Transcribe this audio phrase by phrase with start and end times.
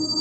[0.00, 0.16] Radio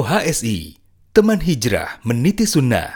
[0.00, 0.80] HSI,
[1.12, 2.88] teman hijrah meniti sunnah.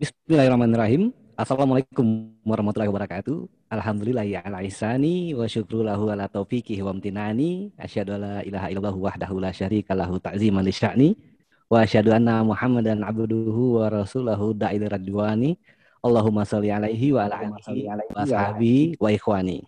[0.00, 1.12] Bismillahirrahmanirrahim.
[1.36, 3.68] Assalamualaikum warahmatullahi wabarakatuh.
[3.68, 7.68] Alhamdulillah ya ala isani wa syukru lahu ala taufiqihi wa amtinani.
[7.76, 11.31] Asyhadu alla ilaha illallah wahdahu la syarika lahu ta'ziman li sya'ni.
[11.72, 15.56] Wa asyhadu anna Muhammadan abduhu wa rasuluhu da'il radwani.
[16.04, 19.64] Allahumma sholli alaihi wa ala alihi wa sahbihi wa ikhwani.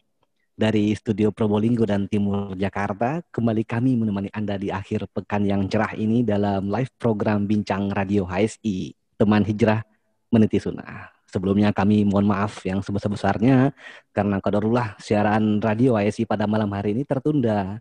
[0.52, 5.96] Dari studio Probolinggo dan Timur Jakarta, kembali kami menemani Anda di akhir pekan yang cerah
[5.96, 9.80] ini dalam live program Bincang Radio HSI, Teman Hijrah
[10.28, 11.08] Meniti Sunnah.
[11.32, 13.72] Sebelumnya kami mohon maaf yang sebesar-besarnya
[14.12, 17.80] karena kadarullah siaran radio HSI pada malam hari ini tertunda.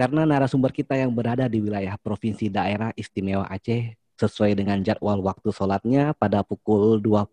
[0.00, 5.52] Karena narasumber kita yang berada di wilayah Provinsi Daerah Istimewa Aceh sesuai dengan jadwal waktu
[5.52, 7.28] sholatnya pada pukul 20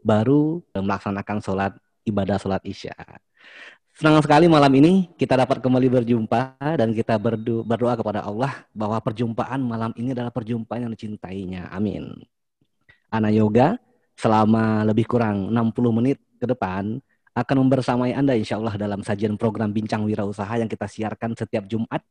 [0.00, 1.76] baru melaksanakan sholat
[2.08, 2.96] ibadah sholat isya.
[3.92, 8.96] Senang sekali malam ini kita dapat kembali berjumpa dan kita berdo berdoa kepada Allah bahwa
[9.04, 11.68] perjumpaan malam ini adalah perjumpaan yang dicintainya.
[11.68, 12.16] Amin.
[13.12, 13.76] Ana Yoga
[14.16, 16.96] selama lebih kurang 60 menit ke depan
[17.34, 22.02] akan membersamai Anda insya Allah dalam sajian program Bincang Wirausaha yang kita siarkan setiap Jumat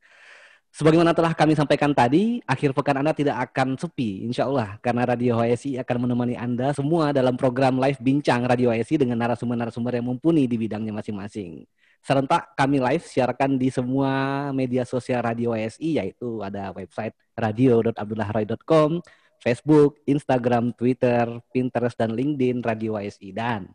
[0.70, 5.34] Sebagaimana telah kami sampaikan tadi, akhir pekan Anda tidak akan sepi, insya Allah, karena Radio
[5.42, 10.46] HSI akan menemani Anda semua dalam program live bincang Radio HSI dengan narasumber-narasumber yang mumpuni
[10.46, 11.66] di bidangnya masing-masing.
[12.06, 19.02] Serentak kami live siarkan di semua media sosial Radio HSI, yaitu ada website radio.abdullahroy.com,
[19.42, 23.34] Facebook, Instagram, Twitter, Pinterest, dan LinkedIn Radio HSI.
[23.34, 23.74] Dan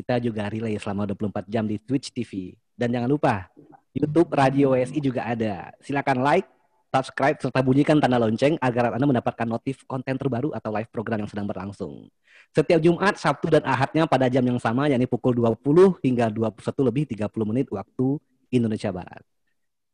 [0.00, 2.56] kita juga relay selama 24 jam di Twitch TV.
[2.72, 3.52] Dan jangan lupa,
[3.92, 5.68] YouTube Radio WSI juga ada.
[5.84, 6.48] Silakan like,
[6.88, 11.30] subscribe, serta bunyikan tanda lonceng agar Anda mendapatkan notif konten terbaru atau live program yang
[11.30, 12.08] sedang berlangsung.
[12.56, 17.04] Setiap Jumat, Sabtu, dan Ahadnya pada jam yang sama, yakni pukul 20 hingga 21 lebih
[17.12, 18.18] 30 menit waktu
[18.50, 19.22] Indonesia Barat.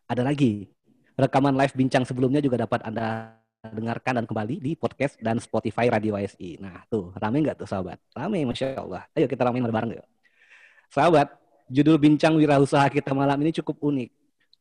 [0.06, 0.70] Ada lagi,
[1.19, 3.36] rekaman live bincang sebelumnya juga dapat Anda
[3.72, 6.62] dengarkan dan kembali di podcast dan Spotify Radio WSI.
[6.62, 7.99] Nah tuh, rame nggak tuh sahabat?
[8.12, 9.06] Rame, Masya Allah.
[9.16, 10.06] Ayo kita ramein bareng yuk.
[10.87, 11.34] Sahabat,
[11.66, 14.10] Judul bincang wirausaha kita malam ini cukup unik.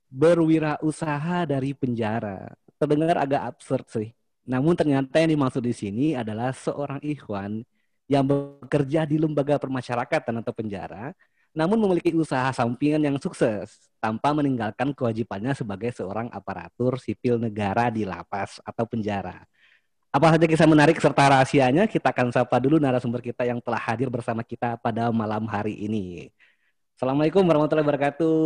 [0.10, 2.50] Berwirausaha dari penjara.
[2.82, 4.10] Terdengar agak absurd sih.
[4.50, 7.62] Namun ternyata yang dimaksud di sini adalah seorang ikhwan
[8.10, 11.14] yang bekerja di lembaga permasyarakatan atau penjara,
[11.56, 18.04] namun memiliki usaha sampingan yang sukses tanpa meninggalkan kewajibannya sebagai seorang aparatur sipil negara di
[18.04, 19.48] lapas atau penjara.
[20.12, 24.12] Apa saja kisah menarik serta rahasianya, kita akan sapa dulu narasumber kita yang telah hadir
[24.12, 26.32] bersama kita pada malam hari ini.
[26.96, 28.40] Assalamualaikum warahmatullahi wabarakatuh.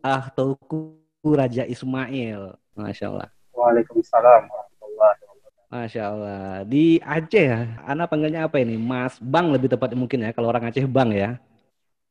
[0.00, 2.56] Ah Tuku Raja Ismail.
[2.76, 3.28] Masya Allah.
[3.52, 5.68] Waalaikumsalam warahmatullahi wabarakatuh.
[5.68, 6.44] Masya Allah.
[6.64, 7.48] Di Aceh
[7.84, 8.80] Anda panggilnya apa ini?
[8.80, 10.32] Mas Bang lebih tepat mungkin ya.
[10.32, 11.36] Kalau orang Aceh Bang ya.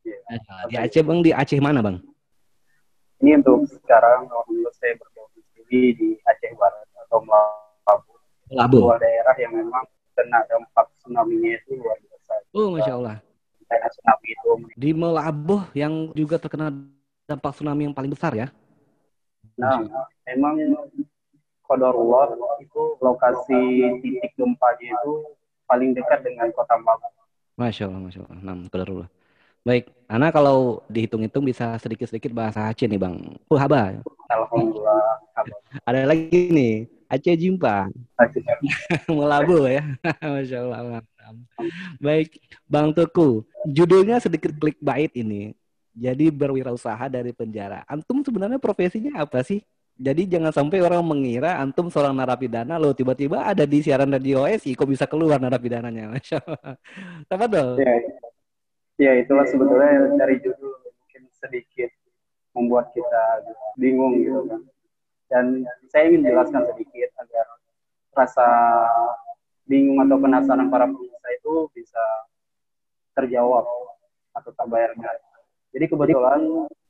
[0.10, 0.38] Ya
[0.70, 1.98] di Aceh Bang, di Aceh mana Bang?
[3.20, 8.14] Ini untuk sekarang, alhamdulillah saya berdomisili di Aceh Barat atau Melabu.
[8.50, 8.80] Melabu.
[8.86, 12.34] Sebuah daerah yang memang kena dampak tsunami itu luar biasa.
[12.56, 13.18] Oh, Masya Allah
[13.70, 14.52] tsunami itu.
[14.78, 16.74] Di Melabuh yang juga terkena
[17.30, 18.48] dampak tsunami yang paling besar ya?
[19.60, 19.84] Nah,
[20.26, 20.56] memang
[21.70, 23.62] Qadarullah itu lokasi
[24.02, 25.38] titik gempanya itu
[25.70, 27.12] paling dekat dengan kota Melabuh.
[27.60, 28.40] Masya Allah, Masya Allah.
[28.42, 29.10] Nah, Qadarullah.
[29.68, 33.20] Baik, Ana kalau dihitung-hitung bisa sedikit-sedikit bahasa Aceh nih Bang.
[33.52, 34.00] Oh, haba.
[34.32, 35.20] Alhamdulillah.
[35.84, 36.74] Ada lagi nih,
[37.12, 37.92] Aceh Jimpa.
[38.16, 38.40] Aceh.
[39.12, 39.84] Melabu ya.
[40.24, 41.04] Masya Allah.
[42.00, 42.40] Baik,
[42.72, 43.44] Bang Tuku.
[43.68, 45.52] Judulnya sedikit klik bait ini.
[45.92, 47.84] Jadi berwirausaha dari penjara.
[47.84, 49.60] Antum sebenarnya profesinya apa sih?
[50.00, 54.72] Jadi jangan sampai orang mengira antum seorang narapidana lo tiba-tiba ada di siaran radio OSI
[54.72, 56.16] kok bisa keluar narapidananya.
[56.16, 57.46] Masya Allah.
[57.52, 57.84] dong?
[57.84, 58.29] Ya, ya
[59.00, 61.88] itulah sebetulnya dari judul mungkin sedikit
[62.52, 63.48] membuat kita
[63.80, 64.62] bingung gitu kan.
[65.30, 65.46] Dan
[65.88, 67.48] saya ingin jelaskan sedikit agar
[68.18, 68.48] rasa
[69.70, 72.04] bingung atau penasaran para pemirsa itu bisa
[73.14, 73.64] terjawab
[74.36, 75.08] atau tak bayarnya.
[75.70, 76.42] Jadi kebetulan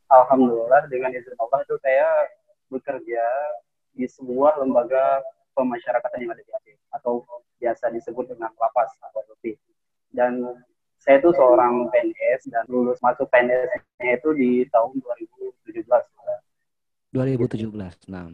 [0.08, 2.08] alhamdulillah dengan izin Allah itu saya
[2.72, 3.24] bekerja
[3.94, 5.20] di sebuah lembaga
[5.54, 7.28] pemasyarakatan yang ada di Aceh atau
[7.60, 9.60] biasa disebut dengan lapas atau lebih.
[10.16, 10.64] Dan
[11.00, 15.88] saya itu seorang PNS dan lulus masuk PNS-nya itu di tahun 2017.
[17.16, 18.30] 2017, nah.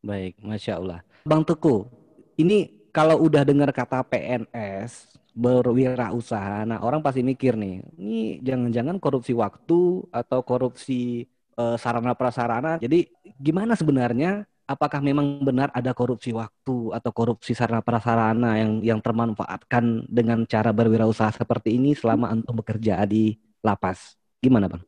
[0.00, 1.00] Baik, Masya Allah.
[1.26, 1.90] Bang Teku,
[2.38, 6.64] ini kalau udah dengar kata PNS, berwirausaha.
[6.64, 11.28] Nah, orang pasti mikir nih, ini jangan-jangan korupsi waktu atau korupsi
[11.60, 12.80] uh, sarana prasarana.
[12.80, 19.00] Jadi, gimana sebenarnya apakah memang benar ada korupsi waktu atau korupsi sarana prasarana yang yang
[19.00, 24.18] termanfaatkan dengan cara berwirausaha seperti ini selama antum bekerja di lapas?
[24.42, 24.82] Gimana, Bang?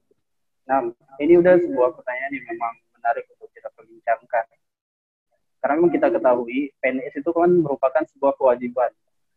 [0.69, 0.85] Nah,
[1.23, 4.45] ini udah sebuah pertanyaan yang memang menarik untuk kita perbincangkan.
[5.59, 8.91] Karena memang kita ketahui PNS itu kan merupakan sebuah kewajiban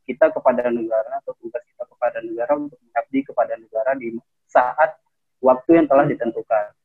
[0.06, 4.18] kita kepada negara atau tugas kita kepada negara untuk mengabdi kepada negara di
[4.50, 4.98] saat
[5.40, 6.76] waktu yang telah ditentukan.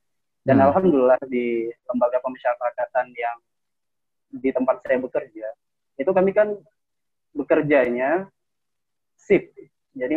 [0.46, 0.66] Dan hmm.
[0.70, 3.38] alhamdulillah di lembaga pemasyarakatan yang
[4.31, 5.50] di tempat saya bekerja,
[5.98, 6.54] itu kami kan
[7.34, 8.31] bekerjanya
[9.19, 9.50] shift.
[9.98, 10.14] Jadi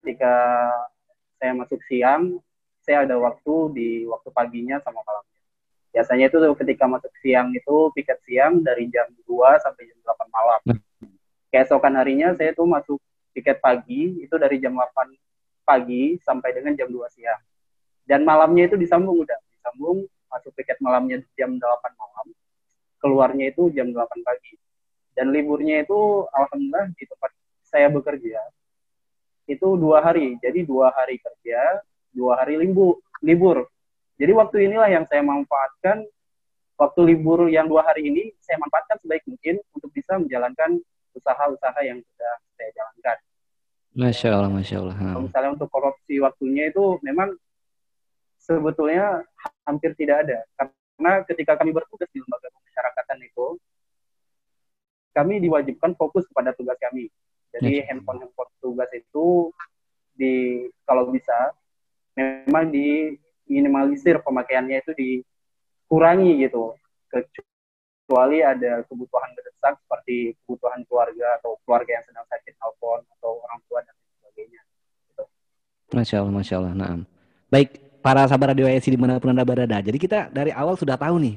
[0.00, 0.34] ketika
[1.36, 2.40] saya masuk siang,
[2.80, 5.40] saya ada waktu di waktu paginya sama malamnya.
[5.92, 10.60] Biasanya itu ketika masuk siang itu piket siang dari jam 2 sampai jam 8 malam.
[10.72, 10.80] Hmm.
[11.52, 12.96] Keesokan harinya saya tuh masuk
[13.36, 14.88] piket pagi itu dari jam 8
[15.68, 17.42] pagi sampai dengan jam 2 siang
[18.08, 21.60] dan malamnya itu disambung udah disambung masuk piket malamnya jam 8
[21.98, 22.26] malam.
[23.02, 24.54] Keluarnya itu jam 8 pagi.
[25.12, 27.30] Dan liburnya itu alhamdulillah di tempat
[27.66, 28.40] saya bekerja
[29.50, 30.38] itu dua hari.
[30.38, 31.82] Jadi dua hari kerja
[32.14, 33.66] dua hari libur libur.
[34.16, 36.06] Jadi waktu inilah yang saya manfaatkan.
[36.80, 40.80] Waktu libur yang dua hari ini saya manfaatkan sebaik mungkin untuk bisa menjalankan
[41.12, 43.16] usaha-usaha yang sudah saya jalankan.
[43.92, 44.96] Masya Allah, Masya Allah.
[44.96, 47.36] Kalau misalnya untuk korupsi waktunya itu memang
[48.40, 49.20] sebetulnya
[49.68, 53.46] hampir tidak ada karena ketika kami bertugas di lembaga pemasyarakatan itu
[55.12, 57.12] kami diwajibkan fokus kepada tugas kami
[57.52, 59.52] jadi handphone handphone tugas itu
[60.16, 61.52] di kalau bisa
[62.16, 63.14] memang di
[63.44, 66.74] minimalisir pemakaiannya itu dikurangi gitu
[67.10, 73.60] kecuali ada kebutuhan mendesak seperti kebutuhan keluarga atau keluarga yang sedang sakit telepon atau orang
[73.66, 74.60] tua dan sebagainya.
[75.10, 75.24] Gitu.
[75.94, 76.74] Masya Allah, Masya Allah.
[76.78, 76.92] Nah,
[77.50, 79.78] baik para sahabat radio di di mana pun anda berada.
[79.80, 81.36] Jadi kita dari awal sudah tahu nih,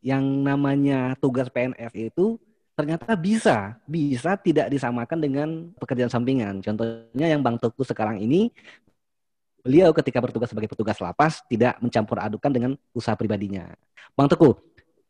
[0.00, 2.38] yang namanya tugas PNS itu
[2.78, 6.64] ternyata bisa, bisa tidak disamakan dengan pekerjaan sampingan.
[6.64, 8.48] Contohnya yang Bang Teguh sekarang ini,
[9.60, 13.68] beliau ketika bertugas sebagai petugas lapas tidak mencampur adukan dengan usaha pribadinya.
[14.16, 14.56] Bang Teguh,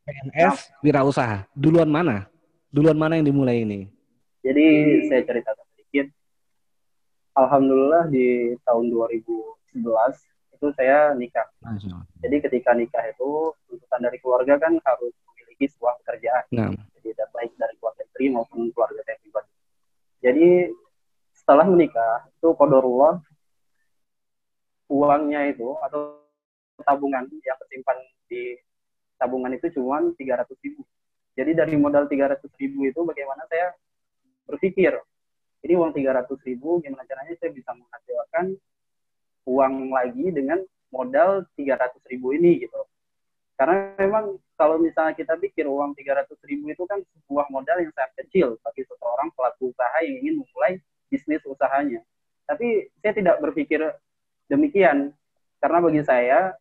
[0.02, 2.26] PNS wirausaha, duluan mana?
[2.72, 3.86] Duluan mana yang dimulai ini?
[4.42, 4.66] Jadi
[5.06, 6.06] saya cerita sedikit.
[7.36, 10.29] Alhamdulillah di tahun 2011
[10.60, 11.48] itu saya nikah.
[12.20, 16.44] Jadi ketika nikah itu tuntutan dari keluarga kan harus memiliki sebuah pekerjaan.
[16.52, 16.76] Nah.
[17.00, 19.52] Jadi baik dari keluarga istri maupun keluarga saya pribadi.
[20.20, 20.48] Jadi
[21.32, 23.24] setelah menikah itu kodorullah
[24.92, 26.20] uangnya itu atau
[26.84, 27.96] tabungan yang tersimpan
[28.28, 28.60] di
[29.16, 30.84] tabungan itu cuma 300 ribu.
[31.32, 33.72] Jadi dari modal 300 ribu itu bagaimana saya
[34.44, 34.92] berpikir,
[35.64, 38.60] ini uang 300 ribu gimana caranya saya bisa menghasilkan
[39.48, 40.60] uang lagi dengan
[40.90, 42.80] modal 300 ribu ini gitu.
[43.60, 48.12] Karena memang kalau misalnya kita pikir uang 300 ribu itu kan sebuah modal yang sangat
[48.24, 50.80] kecil bagi seseorang pelaku usaha yang ingin memulai
[51.12, 52.00] bisnis usahanya.
[52.48, 53.84] Tapi saya tidak berpikir
[54.48, 55.12] demikian.
[55.60, 56.56] Karena bagi saya,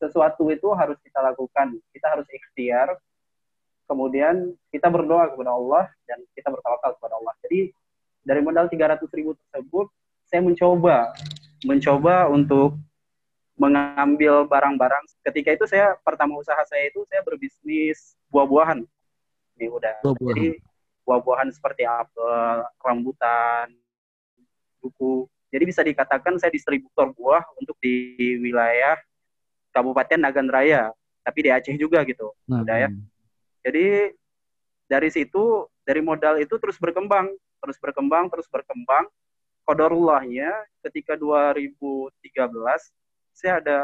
[0.00, 1.76] sesuatu itu harus kita lakukan.
[1.92, 2.96] Kita harus ikhtiar,
[3.84, 7.36] kemudian kita berdoa kepada Allah, dan kita bertawakal kepada Allah.
[7.44, 7.68] Jadi,
[8.24, 9.92] dari modal 300 ribu tersebut,
[10.24, 11.12] saya mencoba
[11.64, 12.76] mencoba untuk
[13.60, 15.04] mengambil barang-barang.
[15.20, 18.80] Ketika itu saya pertama usaha saya itu saya berbisnis buah-buahan.
[19.60, 20.00] Ini udah.
[20.00, 20.56] Buah Jadi
[21.04, 23.68] buah-buahan seperti apel, rambutan,
[24.80, 25.28] buku.
[25.52, 28.96] Jadi bisa dikatakan saya distributor buah untuk di wilayah
[29.74, 32.32] Kabupaten Nagan Raya, tapi di Aceh juga gitu.
[32.48, 32.88] Nah, udah ya.
[32.88, 33.04] Hmm.
[33.60, 34.16] Jadi
[34.88, 37.28] dari situ dari modal itu terus berkembang,
[37.60, 39.04] terus berkembang, terus berkembang
[39.64, 40.50] kodarullahnya
[40.88, 42.14] ketika 2013
[43.34, 43.78] saya ada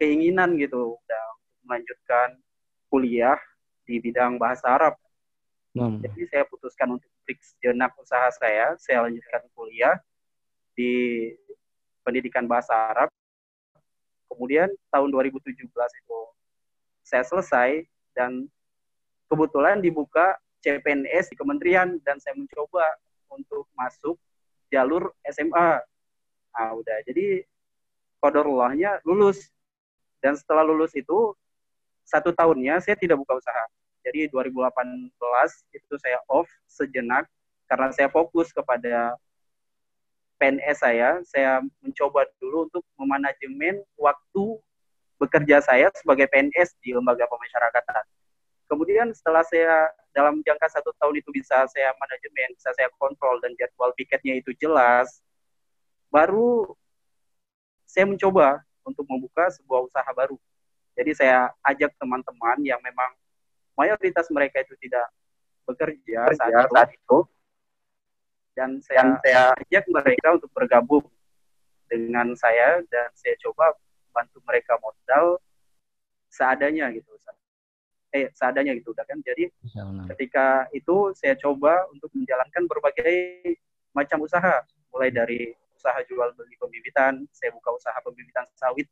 [0.00, 1.24] keinginan gitu udah
[1.62, 2.38] melanjutkan
[2.90, 3.38] kuliah
[3.86, 4.94] di bidang bahasa Arab.
[5.72, 6.02] Hmm.
[6.02, 9.96] Jadi saya putuskan untuk break sejenak usaha saya, saya lanjutkan kuliah
[10.74, 11.30] di
[12.02, 13.08] pendidikan bahasa Arab.
[14.26, 16.20] Kemudian tahun 2017 itu
[17.04, 17.70] saya selesai
[18.16, 18.48] dan
[19.28, 22.84] kebetulan dibuka CPNS di kementerian dan saya mencoba
[23.32, 24.16] untuk masuk
[24.72, 25.84] jalur SMA.
[26.56, 26.98] Nah, udah.
[27.04, 27.44] Jadi
[28.18, 29.52] kodorullahnya lulus.
[30.24, 31.36] Dan setelah lulus itu,
[32.08, 33.64] satu tahunnya saya tidak buka usaha.
[34.02, 35.12] Jadi 2018
[35.76, 37.30] itu saya off sejenak
[37.70, 39.14] karena saya fokus kepada
[40.42, 41.10] PNS saya.
[41.22, 44.58] Saya mencoba dulu untuk memanajemen waktu
[45.22, 48.02] bekerja saya sebagai PNS di lembaga pemasyarakatan.
[48.72, 53.52] Kemudian setelah saya dalam jangka satu tahun itu bisa saya manajemen, bisa saya kontrol dan
[53.60, 55.20] jadwal piketnya itu jelas,
[56.08, 56.72] baru
[57.84, 60.40] saya mencoba untuk membuka sebuah usaha baru.
[60.96, 63.12] Jadi saya ajak teman-teman yang memang
[63.76, 65.04] mayoritas mereka itu tidak
[65.68, 67.18] bekerja saat itu, saat itu
[68.56, 71.04] dan saya, dan saya ajak mereka untuk bergabung
[71.92, 73.76] dengan saya dan saya coba
[74.16, 75.36] bantu mereka modal
[76.32, 77.12] seadanya gitu
[78.12, 79.18] eh seadanya gitu udah kan.
[79.24, 79.48] Jadi
[80.12, 83.16] ketika itu saya coba untuk menjalankan berbagai
[83.96, 84.60] macam usaha.
[84.92, 88.86] Mulai dari usaha jual beli pembibitan saya buka usaha pembibitan sawit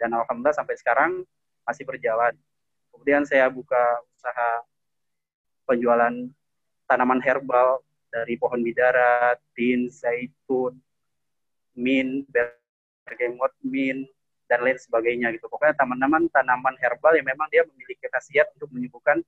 [0.00, 1.22] dan alhamdulillah sampai sekarang
[1.62, 2.34] masih berjalan.
[2.90, 4.64] Kemudian saya buka usaha
[5.68, 6.12] penjualan
[6.88, 7.80] tanaman herbal
[8.12, 10.76] dari pohon bidara, tin, zaitun,
[11.72, 14.04] min, bergamot, min,
[14.52, 15.48] dan lain sebagainya gitu.
[15.48, 19.24] Pokoknya tanaman tanaman herbal yang memang dia memiliki khasiat untuk menyembuhkan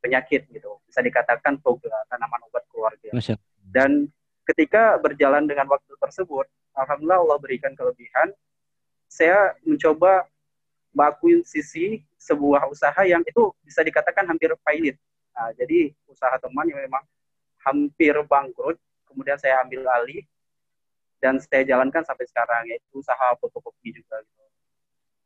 [0.00, 0.80] penyakit gitu.
[0.88, 3.12] Bisa dikatakan toga, tanaman obat keluarga.
[3.60, 4.08] Dan
[4.48, 8.32] ketika berjalan dengan waktu tersebut, alhamdulillah Allah berikan kelebihan.
[9.12, 10.24] Saya mencoba
[11.44, 14.96] sisi sebuah usaha yang itu bisa dikatakan hampir pilot.
[15.36, 17.04] Nah, jadi usaha teman yang memang
[17.60, 20.24] hampir bangkrut, kemudian saya ambil alih
[21.20, 24.42] dan saya jalankan sampai sekarang yaitu usaha fotokopi juga gitu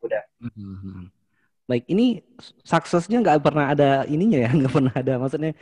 [0.03, 0.23] udah.
[1.67, 2.23] Baik ini
[2.63, 5.15] suksesnya nggak pernah ada ininya ya nggak pernah ada.
[5.19, 5.53] Maksudnya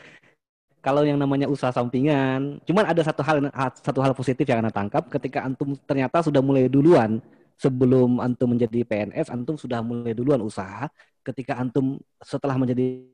[0.85, 3.41] kalau yang namanya usaha sampingan cuman ada satu hal
[3.81, 5.09] satu hal positif yang anda tangkap.
[5.09, 7.25] Ketika antum ternyata sudah mulai duluan
[7.57, 10.93] sebelum antum menjadi PNS antum sudah mulai duluan usaha.
[11.25, 13.09] Ketika antum setelah menjadi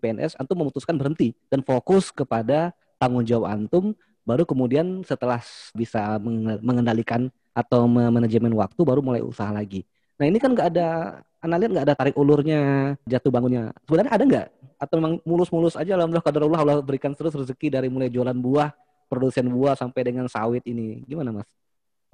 [0.00, 3.92] PNS antum memutuskan berhenti dan fokus kepada tanggung jawab antum.
[4.22, 5.42] Baru kemudian setelah
[5.74, 6.14] bisa
[6.62, 9.82] mengendalikan atau manajemen waktu baru mulai usaha lagi
[10.22, 13.74] Nah ini kan nggak ada, anda lihat nggak ada tarik ulurnya, jatuh bangunnya.
[13.90, 14.46] Sebenarnya ada nggak?
[14.78, 18.70] Atau memang mulus-mulus aja Alhamdulillah kadarullah Allah berikan terus rezeki dari mulai jualan buah,
[19.10, 21.02] produsen buah sampai dengan sawit ini.
[21.10, 21.50] Gimana Mas?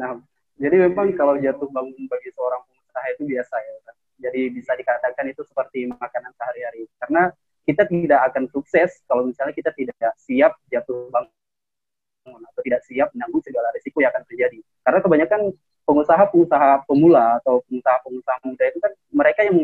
[0.01, 0.17] Nah,
[0.57, 3.73] jadi memang kalau jatuh bangun bagi seorang pengusaha itu biasa ya.
[3.85, 3.97] Kan?
[4.25, 6.89] Jadi bisa dikatakan itu seperti makanan sehari-hari.
[6.97, 7.29] Karena
[7.69, 13.45] kita tidak akan sukses kalau misalnya kita tidak siap jatuh bangun atau tidak siap menanggung
[13.45, 14.65] segala risiko yang akan terjadi.
[14.81, 15.41] Karena kebanyakan
[15.89, 19.57] pengusaha-pengusaha pemula atau pengusaha-pengusaha muda itu kan mereka yang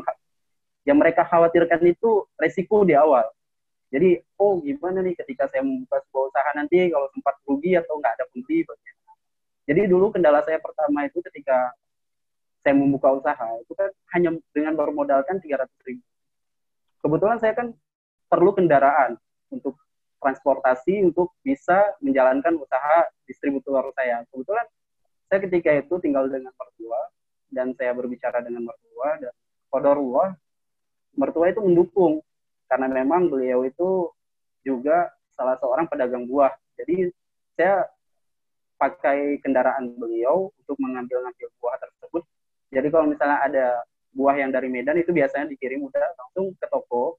[0.88, 3.28] yang mereka khawatirkan itu resiko di awal.
[3.92, 8.12] Jadi, oh gimana nih ketika saya membuka sebuah usaha nanti kalau sempat rugi atau nggak
[8.16, 8.64] ada pembeli
[9.64, 11.72] Jadi dulu kendala saya pertama itu ketika
[12.64, 16.04] saya membuka usaha itu kan hanya dengan baru modalkan 300 ribu.
[17.04, 17.76] Kebetulan saya kan
[18.28, 19.20] perlu kendaraan
[19.52, 19.76] untuk
[20.20, 24.24] transportasi untuk bisa menjalankan usaha distributor saya.
[24.32, 24.64] Kebetulan
[25.34, 27.10] saya ketika itu tinggal dengan mertua
[27.50, 29.34] dan saya berbicara dengan mertua dan
[29.66, 30.30] kodarullah
[31.18, 32.22] mertua itu mendukung.
[32.70, 34.14] Karena memang beliau itu
[34.62, 36.54] juga salah seorang pedagang buah.
[36.78, 37.10] Jadi
[37.58, 37.82] saya
[38.78, 42.22] pakai kendaraan beliau untuk mengambil-ngambil buah tersebut.
[42.70, 43.66] Jadi kalau misalnya ada
[44.14, 47.18] buah yang dari Medan itu biasanya dikirim udah langsung ke toko.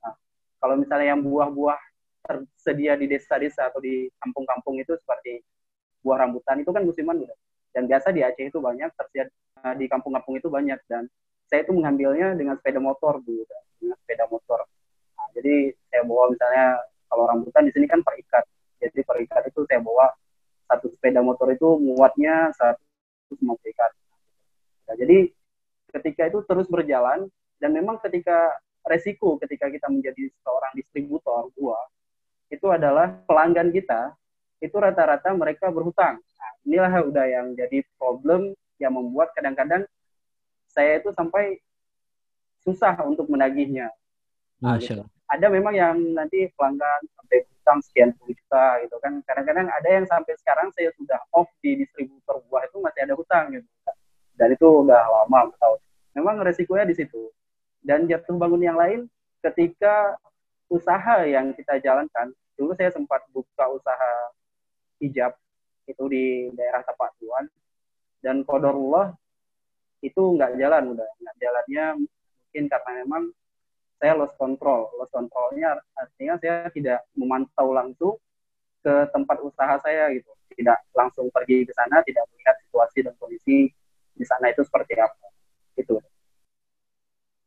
[0.00, 0.16] Nah,
[0.64, 1.76] kalau misalnya yang buah-buah
[2.24, 5.44] tersedia di desa-desa atau di kampung-kampung itu seperti
[6.00, 7.36] buah rambutan itu kan musiman udah.
[7.70, 9.30] Dan biasa di Aceh itu banyak, tersedia
[9.64, 10.78] eh, di kampung-kampung itu banyak.
[10.90, 11.06] Dan
[11.46, 13.42] saya itu mengambilnya dengan sepeda motor dulu,
[13.78, 14.66] dengan sepeda motor.
[15.18, 16.66] Nah, jadi saya bawa misalnya
[17.10, 18.46] kalau rambutan di sini kan perikat.
[18.80, 20.10] Jadi perikat itu saya bawa
[20.70, 23.92] satu sepeda motor itu muatnya 150 ikat.
[24.86, 25.30] Nah, jadi
[25.90, 27.26] ketika itu terus berjalan
[27.58, 28.54] dan memang ketika
[28.86, 31.84] resiko ketika kita menjadi seorang distributor buah
[32.50, 34.14] itu adalah pelanggan kita
[34.60, 36.20] itu rata-rata mereka berhutang.
[36.20, 39.88] Nah, inilah udah yang jadi problem yang membuat kadang-kadang
[40.68, 41.58] saya itu sampai
[42.60, 43.88] susah untuk menagihnya.
[44.76, 45.02] Gitu.
[45.30, 49.24] Ada memang yang nanti pelanggan sampai hutang sekian puluh juta gitu kan.
[49.24, 53.56] Kadang-kadang ada yang sampai sekarang saya sudah off di distributor buah itu masih ada hutang
[53.56, 53.68] gitu.
[54.36, 55.74] Dan itu udah lama tahu.
[56.16, 57.32] Memang resikonya di situ.
[57.80, 59.08] Dan jatuh bangun yang lain
[59.40, 60.20] ketika
[60.68, 63.99] usaha yang kita jalankan, dulu saya sempat buka usaha
[65.00, 65.32] hijab
[65.88, 67.48] itu di daerah Tapak Tuan
[68.20, 69.10] dan kodorullah
[70.00, 73.22] itu nggak jalan udah nggak jalannya mungkin karena memang
[74.00, 74.88] saya lost control.
[74.96, 78.16] Lost controlnya artinya saya tidak memantau langsung
[78.80, 80.32] ke tempat usaha saya gitu.
[80.56, 83.68] Tidak langsung pergi ke sana tidak melihat situasi dan kondisi
[84.16, 85.26] di sana itu seperti apa.
[85.76, 86.00] Itu.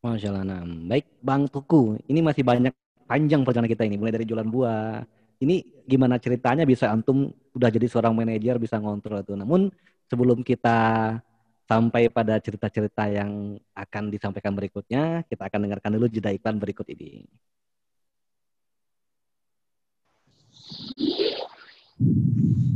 [0.05, 2.75] Masya Allah, baik Bang Tuku, ini masih banyak
[3.07, 4.99] panjang perjalanan kita ini, mulai dari jualan buah,
[5.43, 9.35] ini gimana ceritanya bisa antum udah jadi seorang manajer bisa ngontrol itu.
[9.35, 9.67] Namun
[10.07, 11.19] sebelum kita
[11.67, 17.27] sampai pada cerita-cerita yang akan disampaikan berikutnya, kita akan dengarkan dulu jeda iklan berikut ini.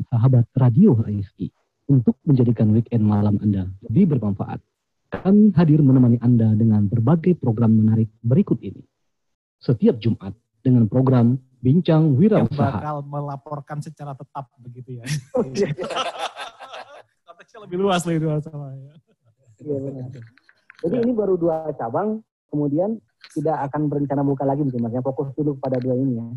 [0.07, 1.51] Sahabat Radio HSI,
[1.91, 4.59] untuk menjadikan weekend malam Anda lebih bermanfaat,
[5.07, 8.83] Kami hadir menemani Anda dengan berbagai program menarik berikut ini.
[9.55, 12.79] Setiap Jumat dengan program Bincang yang Wirausaha.
[12.79, 15.05] bakal melaporkan secara tetap begitu ya.
[17.27, 18.95] Konteksnya lebih luas lagi dua sama ya.
[19.59, 20.07] Iya benar.
[20.77, 22.95] Jadi ini baru dua cabang, kemudian
[23.35, 24.93] tidak akan berencana buka lagi mungkin Mas.
[24.95, 26.27] Ya, fokus dulu pada dua ini ya.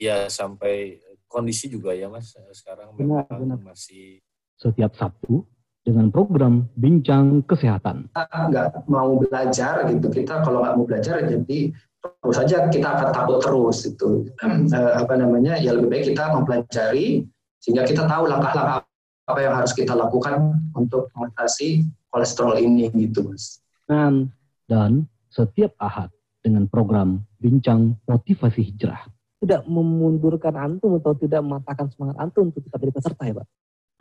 [0.00, 0.96] ya sampai
[1.28, 3.74] kondisi juga ya mas sekarang Benar, memang benar.
[3.74, 4.22] masih
[4.54, 5.42] Setiap Sabtu
[5.82, 8.08] dengan program Bincang Kesehatan.
[8.14, 13.38] nggak mau belajar gitu kita kalau nggak mau belajar jadi terus saja kita akan takut
[13.40, 14.28] terus itu
[14.74, 17.24] Eh, apa namanya ya lebih baik kita mempelajari
[17.60, 18.84] sehingga kita tahu langkah-langkah
[19.24, 24.32] apa yang harus kita lakukan untuk mengatasi kolesterol ini gitu mas Dan,
[24.68, 26.12] dan setiap Ahad
[26.44, 29.08] dengan program Bincang Motivasi Hijrah.
[29.40, 33.46] Tidak memundurkan antum atau tidak mematahkan semangat antum untuk tetap jadi peserta ya Pak?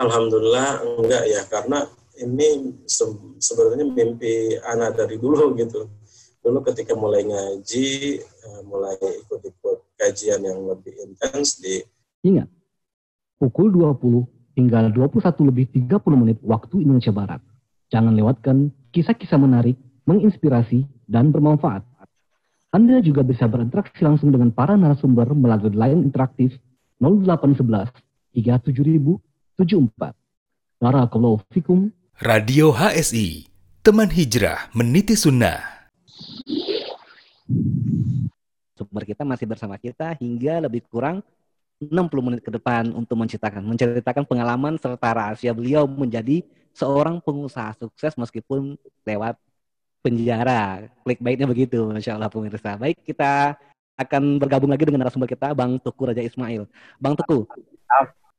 [0.04, 0.70] Alhamdulillah
[1.00, 1.80] enggak ya karena
[2.20, 2.48] ini
[2.88, 5.88] se- sebenarnya mimpi anak dari dulu gitu.
[6.44, 11.80] Dulu ketika mulai ngaji, eh, mulai ikut-ikut kajian yang lebih intens di
[12.24, 12.48] Ingat,
[13.36, 14.24] pukul 20
[14.56, 17.44] hingga 21 lebih 30 menit waktu Indonesia Barat.
[17.92, 19.76] Jangan lewatkan kisah-kisah menarik,
[20.08, 21.84] menginspirasi, dan bermanfaat.
[22.74, 26.58] Anda juga bisa berinteraksi langsung dengan para narasumber melalui line interaktif
[26.98, 27.92] 0811
[28.34, 30.16] 37074.
[30.82, 31.94] Barakallahu fikum.
[32.18, 33.52] Radio HSI,
[33.86, 35.73] teman hijrah meniti sunnah.
[38.74, 41.22] Sumber kita masih bersama kita hingga lebih kurang
[41.78, 46.42] 60 menit ke depan untuk menceritakan menceritakan pengalaman serta rahasia beliau menjadi
[46.74, 49.38] seorang pengusaha sukses meskipun lewat
[50.04, 50.92] penjara.
[51.08, 52.76] Clickbaitnya begitu, Masya Allah pemirsa.
[52.76, 53.56] Baik, kita
[53.96, 56.68] akan bergabung lagi dengan narasumber kita, Bang Teku Raja Ismail.
[57.00, 57.48] Bang Teku,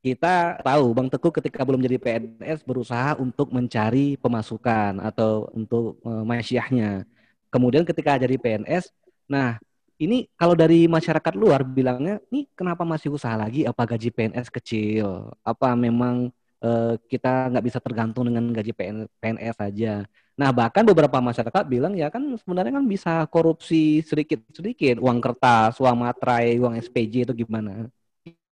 [0.05, 6.23] kita tahu Bang Teku ketika belum jadi PNS berusaha untuk mencari pemasukan atau untuk eh,
[6.23, 7.07] masyiahnya.
[7.49, 8.91] Kemudian ketika jadi PNS,
[9.29, 9.57] nah
[9.95, 13.63] ini kalau dari masyarakat luar bilangnya, nih kenapa masih usaha lagi?
[13.63, 15.31] Apa gaji PNS kecil?
[15.39, 20.03] Apa memang eh, kita nggak bisa tergantung dengan gaji PN PNS saja?
[20.35, 25.95] Nah bahkan beberapa masyarakat bilang ya kan sebenarnya kan bisa korupsi sedikit-sedikit uang kertas, uang
[25.95, 27.87] materai, uang SPJ itu gimana?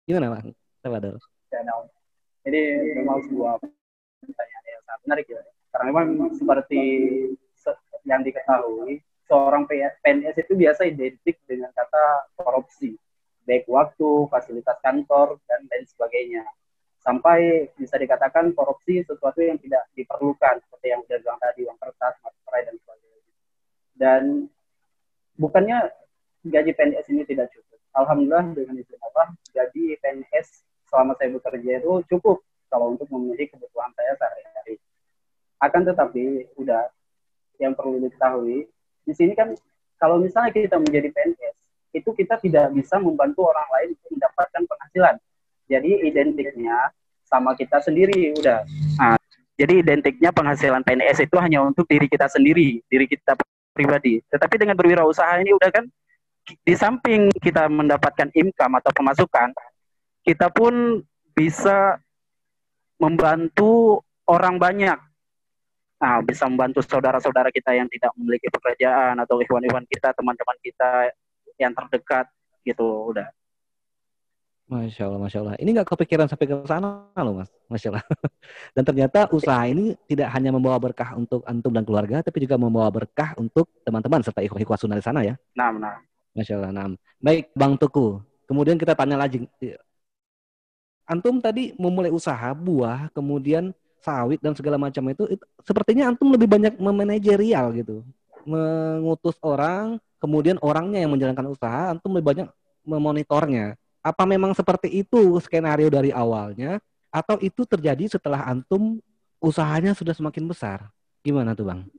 [0.09, 0.47] Gimana bang?
[0.81, 1.21] Tafadhol.
[1.53, 1.91] channel.
[2.47, 2.63] Ini
[3.03, 5.43] memang sebuah pertanyaan yang sangat menarik ya.
[5.75, 6.81] Karena memang seperti
[7.37, 7.46] se-
[8.07, 12.95] yang diketahui, seorang PNS itu biasa identik dengan kata korupsi,
[13.42, 16.47] baik waktu, fasilitas kantor, dan lain sebagainya.
[17.03, 22.14] Sampai bisa dikatakan korupsi sesuatu yang tidak diperlukan, seperti yang sudah bilang tadi, uang kertas,
[22.23, 23.33] materai, dan sebagainya.
[23.95, 24.23] Dan
[25.38, 25.79] bukannya
[26.47, 27.79] gaji PNS ini tidak cukup.
[27.95, 33.90] Alhamdulillah dengan izin Allah, gaji PNS selama saya bekerja itu cukup kalau untuk memenuhi kebutuhan
[33.95, 34.75] saya sehari-hari.
[35.62, 36.90] Akan tetapi, udah
[37.61, 38.69] yang perlu diketahui,
[39.07, 39.53] di sini kan
[39.97, 41.55] kalau misalnya kita menjadi PNS,
[41.97, 45.16] itu kita tidak bisa membantu orang lain untuk mendapatkan penghasilan.
[45.66, 46.92] Jadi identiknya
[47.25, 48.62] sama kita sendiri udah.
[49.01, 49.16] Nah,
[49.57, 53.35] jadi identiknya penghasilan PNS itu hanya untuk diri kita sendiri, diri kita
[53.73, 54.21] pribadi.
[54.29, 55.85] Tetapi dengan berwirausaha ini udah kan
[56.62, 59.51] di samping kita mendapatkan income atau pemasukan,
[60.23, 61.03] kita pun
[61.35, 61.99] bisa
[63.01, 64.99] membantu orang banyak.
[65.97, 71.09] Nah, bisa membantu saudara-saudara kita yang tidak memiliki pekerjaan atau ikhwan-ikhwan kita, teman-teman kita
[71.57, 72.29] yang terdekat
[72.69, 73.33] gitu udah.
[74.67, 75.55] Masya Allah, Masya Allah.
[75.63, 77.49] Ini nggak kepikiran sampai ke sana loh Mas.
[77.71, 78.05] Masya Allah.
[78.75, 82.91] Dan ternyata usaha ini tidak hanya membawa berkah untuk antum dan keluarga, tapi juga membawa
[82.91, 85.39] berkah untuk teman-teman serta ikhwah-ikhwah sunnah di sana ya.
[85.55, 85.97] Nah, nah.
[86.35, 86.73] Masya Allah.
[86.75, 86.87] Nah,
[87.23, 88.19] baik Bang Tuku.
[88.51, 89.47] Kemudian kita tanya lagi.
[91.07, 93.71] Antum tadi memulai usaha buah, kemudian
[94.07, 98.07] sawit dan segala macam itu, itu sepertinya antum lebih banyak memanajerial gitu.
[98.47, 102.49] Mengutus orang, kemudian orangnya yang menjalankan usaha, antum lebih banyak
[102.87, 103.75] memonitornya.
[104.07, 106.79] Apa memang seperti itu skenario dari awalnya
[107.11, 109.03] atau itu terjadi setelah antum
[109.42, 110.87] usahanya sudah semakin besar?
[111.27, 111.90] Gimana tuh, Bang?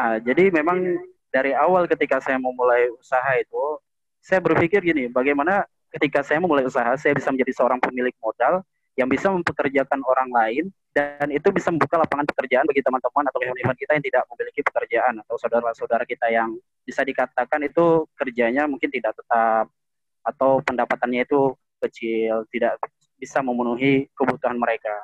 [0.00, 0.80] Ah, jadi memang
[1.28, 3.64] dari awal ketika saya memulai usaha itu,
[4.24, 8.64] saya berpikir gini, bagaimana ketika saya memulai usaha, saya bisa menjadi seorang pemilik modal
[8.96, 13.76] yang bisa mempekerjakan orang lain dan itu bisa membuka lapangan pekerjaan bagi teman-teman atau teman-teman
[13.80, 16.52] kita yang tidak memiliki pekerjaan atau saudara-saudara kita yang
[16.84, 19.72] bisa dikatakan itu kerjanya mungkin tidak tetap
[20.22, 22.78] atau pendapatannya itu kecil, tidak
[23.18, 24.94] bisa memenuhi kebutuhan mereka.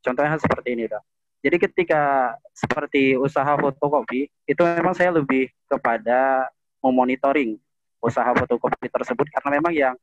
[0.00, 1.02] Contohnya seperti ini, dah.
[1.44, 6.48] Jadi ketika seperti usaha fotokopi, itu memang saya lebih kepada
[6.80, 7.60] memonitoring
[8.00, 9.94] usaha fotokopi tersebut karena memang yang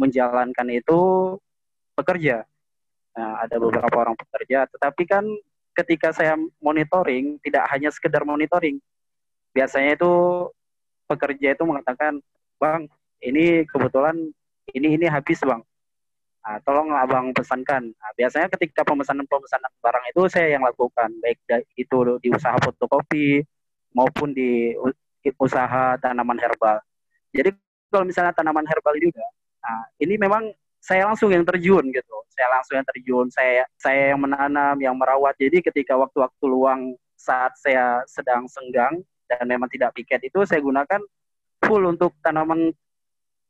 [0.00, 0.98] menjalankan itu
[1.94, 2.46] pekerja.
[3.18, 5.26] Nah, ada beberapa orang pekerja, tetapi kan
[5.74, 8.78] ketika saya monitoring tidak hanya sekedar monitoring.
[9.50, 10.12] Biasanya itu
[11.10, 12.22] pekerja itu mengatakan,
[12.62, 12.86] "Bang,
[13.18, 14.14] ini kebetulan
[14.70, 15.66] ini ini habis, Bang.
[16.46, 17.90] Nah, tolong abang pesankan.
[17.90, 21.42] Nah, biasanya ketika pemesanan-pemesanan barang itu saya yang lakukan, baik
[21.74, 23.42] itu di usaha fotokopi
[23.92, 24.78] maupun di
[25.42, 26.78] usaha tanaman herbal.
[27.34, 27.50] Jadi
[27.90, 29.26] kalau misalnya tanaman herbal juga,
[29.60, 30.48] nah, ini memang
[30.78, 32.16] saya langsung yang terjun gitu.
[32.32, 35.34] Saya langsung yang terjun, saya saya yang menanam, yang merawat.
[35.36, 41.02] Jadi ketika waktu-waktu luang saat saya sedang senggang dan memang tidak piket itu saya gunakan
[41.66, 42.70] full untuk tanaman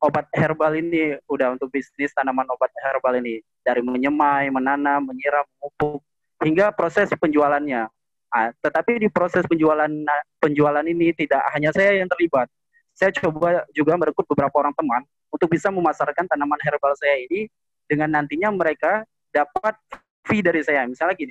[0.01, 6.01] obat herbal ini udah untuk bisnis tanaman obat herbal ini dari menyemai, menanam, menyiram, memupuk
[6.41, 7.91] hingga proses penjualannya.
[8.29, 9.91] Nah, tetapi di proses penjualan
[10.41, 12.49] penjualan ini tidak hanya saya yang terlibat.
[12.97, 15.03] Saya coba juga merekrut beberapa orang teman
[15.38, 17.46] untuk bisa memasarkan tanaman herbal saya ini
[17.87, 19.79] dengan nantinya mereka dapat
[20.27, 20.83] fee dari saya.
[20.90, 21.31] Misalnya gini,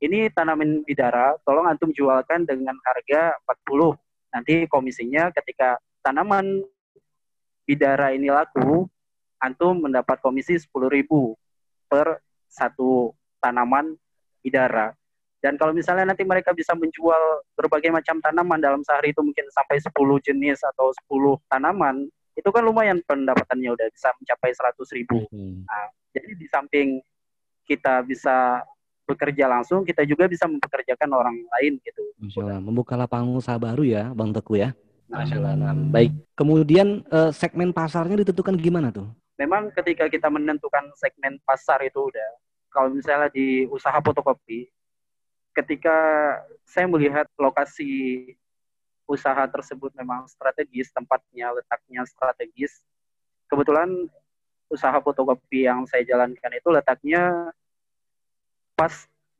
[0.00, 3.36] ini tanaman bidara, tolong antum jualkan dengan harga
[3.68, 3.92] 40.
[4.32, 6.64] Nanti komisinya ketika tanaman
[7.68, 8.88] bidara ini laku,
[9.36, 11.04] antum mendapat komisi 10.000
[11.92, 13.92] per satu tanaman
[14.40, 14.96] bidara.
[15.44, 19.78] Dan kalau misalnya nanti mereka bisa menjual berbagai macam tanaman dalam sehari itu mungkin sampai
[19.78, 19.92] 10
[20.24, 25.24] jenis atau 10 tanaman, itu kan lumayan pendapatannya udah bisa mencapai 100 ribu.
[25.32, 25.64] Hmm.
[25.64, 27.00] Nah, jadi di samping
[27.64, 28.60] kita bisa
[29.08, 32.04] bekerja langsung, kita juga bisa mempekerjakan orang lain gitu.
[32.20, 32.60] Masya Allah.
[32.60, 34.76] Membuka lapangan usaha baru ya, Bang Teku ya.
[35.08, 35.54] Masya Allah.
[35.56, 36.12] Nah, baik.
[36.36, 39.08] Kemudian uh, segmen pasarnya ditentukan gimana tuh?
[39.40, 42.30] Memang ketika kita menentukan segmen pasar itu udah,
[42.68, 44.68] kalau misalnya di usaha fotokopi,
[45.56, 45.96] ketika
[46.68, 47.88] saya melihat lokasi
[49.06, 52.82] usaha tersebut memang strategis, tempatnya letaknya strategis.
[53.46, 54.10] Kebetulan
[54.66, 57.54] usaha fotokopi yang saya jalankan itu letaknya
[58.74, 58.92] pas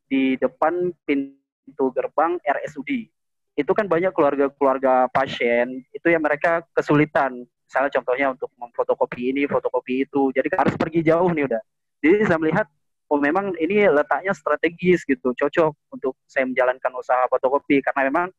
[0.07, 3.11] di depan pintu gerbang RSUD
[3.57, 7.41] itu kan banyak keluarga-keluarga pasien itu yang mereka kesulitan.
[7.67, 10.29] Misalnya contohnya untuk memfotokopi ini fotokopi itu.
[10.29, 11.61] Jadi harus pergi jauh nih udah.
[11.99, 12.69] Jadi saya melihat
[13.09, 17.81] oh memang ini letaknya strategis gitu cocok untuk saya menjalankan usaha fotokopi.
[17.81, 18.29] Karena memang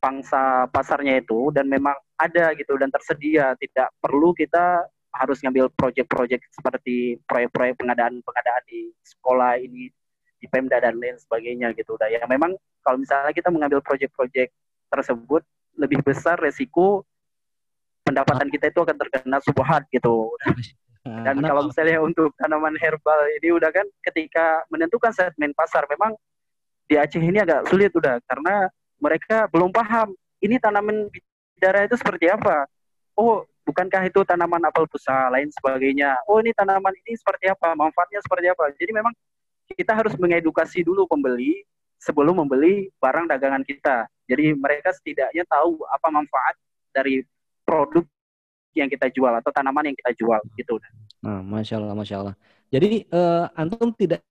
[0.00, 3.54] pangsa pasarnya itu dan memang ada gitu dan tersedia.
[3.54, 9.92] Tidak perlu kita harus ngambil proyek-proyek seperti proyek-proyek pengadaan-pengadaan di sekolah ini
[10.40, 11.94] di Pemda dan lain sebagainya gitu.
[12.00, 14.48] Udah ya memang kalau misalnya kita mengambil proyek-proyek
[14.88, 15.44] tersebut
[15.78, 17.04] lebih besar resiko
[18.02, 20.32] pendapatan kita itu akan terkena subhat gitu.
[21.04, 26.16] Dan kalau misalnya untuk tanaman herbal ini udah kan ketika menentukan segmen pasar memang
[26.90, 28.68] di Aceh ini agak sulit udah karena
[29.00, 30.12] mereka belum paham
[30.44, 31.08] ini tanaman
[31.56, 32.68] bidara itu seperti apa
[33.16, 38.20] oh bukankah itu tanaman apel busa lain sebagainya oh ini tanaman ini seperti apa manfaatnya
[38.22, 39.12] seperti apa jadi memang
[39.74, 41.62] kita harus mengedukasi dulu pembeli
[42.00, 44.08] sebelum membeli barang dagangan kita.
[44.24, 46.56] Jadi mereka setidaknya tahu apa manfaat
[46.90, 47.22] dari
[47.62, 48.02] produk
[48.72, 50.80] yang kita jual atau tanaman yang kita jual gitu.
[51.20, 52.34] Nah, masya Allah, masya Allah.
[52.70, 54.24] Jadi uh, antum tidak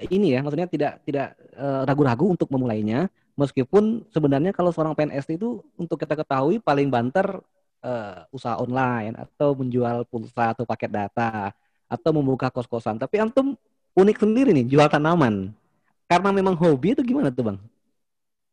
[0.00, 3.08] ini ya, maksudnya tidak tidak uh, ragu-ragu untuk memulainya,
[3.40, 7.40] meskipun sebenarnya kalau seorang PNS itu untuk kita ketahui paling banter
[7.80, 11.56] uh, usaha online atau menjual pulsa atau paket data
[11.88, 13.00] atau membuka kos-kosan.
[13.00, 13.56] Tapi antum
[13.96, 15.56] unik sendiri nih jual tanaman.
[16.04, 17.58] Karena memang hobi itu gimana tuh bang?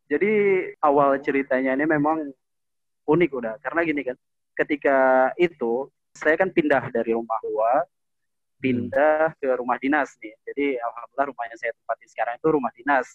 [0.08, 0.32] Jadi
[0.80, 2.32] awal ceritanya ini memang
[3.04, 3.54] unik udah.
[3.60, 4.16] Karena gini kan,
[4.56, 7.84] ketika itu saya kan pindah dari rumah tua,
[8.62, 9.38] pindah hmm.
[9.42, 10.34] ke rumah dinas nih.
[10.48, 13.08] Jadi alhamdulillah rumahnya saya tempati sekarang itu rumah dinas.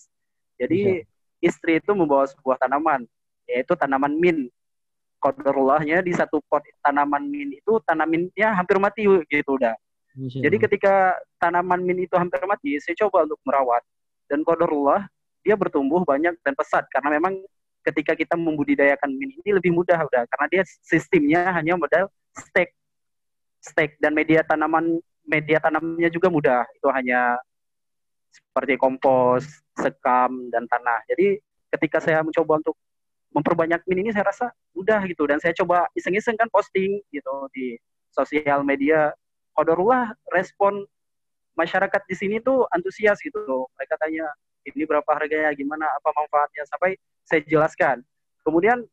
[0.59, 1.07] Jadi ya.
[1.43, 3.03] Istri itu membawa sebuah tanaman,
[3.51, 4.47] yaitu tanaman min.
[5.19, 9.75] Kodorullahnya di satu pot tanaman min itu tanaminnya hampir mati gitu udah.
[10.19, 13.81] Jadi ketika tanaman min itu hampir mati, saya coba untuk merawat.
[14.29, 15.09] Dan kodarullah,
[15.41, 16.85] dia bertumbuh banyak dan pesat.
[16.93, 17.41] Karena memang
[17.83, 20.29] ketika kita membudidayakan min ini lebih mudah udah.
[20.29, 22.77] Karena dia sistemnya hanya modal stek.
[23.63, 26.67] Stek dan media tanaman media tanamnya juga mudah.
[26.77, 27.39] Itu hanya
[28.53, 31.01] seperti kompos, sekam, dan tanah.
[31.09, 31.41] Jadi
[31.73, 32.77] ketika saya mencoba untuk
[33.33, 37.81] memperbanyak min ini saya rasa mudah gitu dan saya coba iseng-iseng kan posting gitu di
[38.12, 39.17] sosial media
[39.57, 40.85] Qadarullah respon
[41.57, 43.65] masyarakat di sini tuh antusias gitu.
[43.81, 44.29] Mereka tanya
[44.69, 48.05] ini berapa harganya, gimana, apa manfaatnya sampai saya jelaskan.
[48.45, 48.85] Kemudian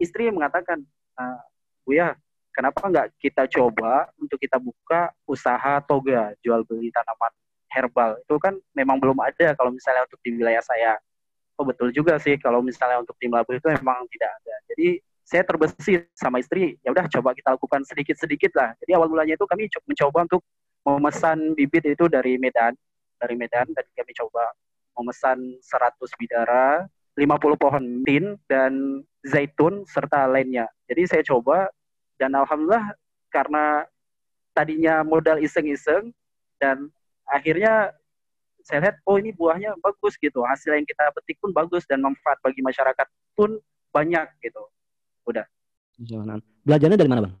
[0.00, 0.80] istri mengatakan,
[1.20, 1.44] ah,
[1.84, 2.16] Bu ya,
[2.56, 7.32] kenapa nggak kita coba untuk kita buka usaha toga jual beli tanaman
[7.68, 10.96] herbal itu kan memang belum ada kalau misalnya untuk di wilayah saya.
[11.58, 14.54] Oh betul juga sih kalau misalnya untuk tim labu itu memang tidak ada.
[14.72, 14.88] Jadi
[15.26, 19.36] saya terbesit sama istri ya udah coba kita lakukan sedikit sedikit lah jadi awal mulanya
[19.36, 20.40] itu kami mencoba untuk
[20.88, 22.72] memesan bibit itu dari Medan
[23.20, 24.54] dari Medan dan kami coba
[24.98, 30.66] memesan 100 bidara, 50 pohon tin dan zaitun serta lainnya.
[30.90, 31.70] Jadi saya coba
[32.18, 32.94] dan alhamdulillah
[33.30, 33.86] karena
[34.54, 36.10] tadinya modal iseng-iseng
[36.58, 36.90] dan
[37.28, 37.92] akhirnya
[38.64, 40.44] saya lihat oh ini buahnya bagus gitu.
[40.44, 43.56] Hasil yang kita petik pun bagus dan manfaat bagi masyarakat pun
[43.92, 44.60] banyak gitu.
[45.24, 45.44] Udah.
[46.64, 47.34] Belajarnya dari mana bang?